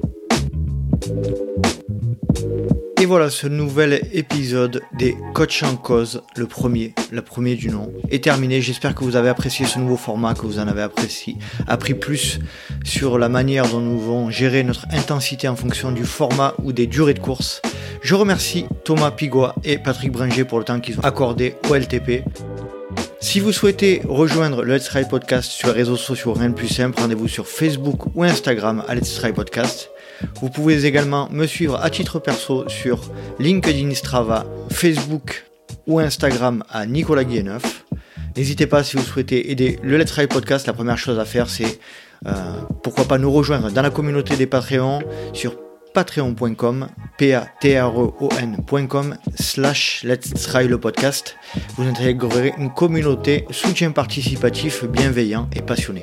[3.16, 8.24] Voilà, ce nouvel épisode des Coach en cause, le premier, le premier du nom, est
[8.24, 8.60] terminé.
[8.60, 11.36] J'espère que vous avez apprécié ce nouveau format, que vous en avez apprécié,
[11.68, 12.40] appris plus
[12.82, 16.88] sur la manière dont nous devons gérer notre intensité en fonction du format ou des
[16.88, 17.62] durées de course.
[18.02, 22.24] Je remercie Thomas Pigois et Patrick Bringer pour le temps qu'ils ont accordé au LTP.
[23.20, 26.66] Si vous souhaitez rejoindre le Let's Try Podcast sur les réseaux sociaux, rien de plus
[26.66, 29.93] simple, rendez-vous sur Facebook ou Instagram à Let's Try Podcast.
[30.40, 33.00] Vous pouvez également me suivre à titre perso sur
[33.38, 35.44] LinkedIn Strava, Facebook
[35.86, 37.84] ou Instagram à Nicolas Guilleneuf.
[38.36, 41.48] N'hésitez pas si vous souhaitez aider le Let's Try Podcast, la première chose à faire
[41.48, 41.78] c'est
[42.26, 42.32] euh,
[42.82, 45.02] pourquoi pas nous rejoindre dans la communauté des Patreons
[45.32, 45.56] sur
[45.94, 51.36] patreon.com, p a e slash let's try le podcast.
[51.76, 56.02] Vous intégrerez une communauté soutien participatif bienveillant et passionné.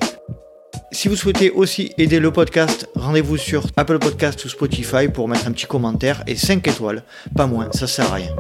[0.94, 5.48] Si vous souhaitez aussi aider le podcast, rendez-vous sur Apple Podcast ou Spotify pour mettre
[5.48, 8.36] un petit commentaire et 5 étoiles, pas moins, ça sert à rien.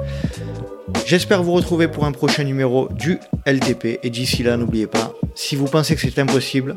[1.05, 5.55] J'espère vous retrouver pour un prochain numéro du LDP et d'ici là n'oubliez pas, si
[5.55, 6.75] vous pensez que c'est impossible,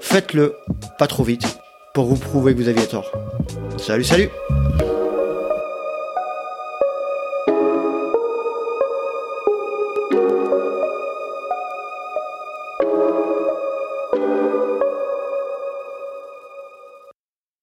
[0.00, 0.54] faites-le
[0.98, 1.58] pas trop vite
[1.94, 3.10] pour vous prouver que vous aviez tort.
[3.78, 4.28] Salut, salut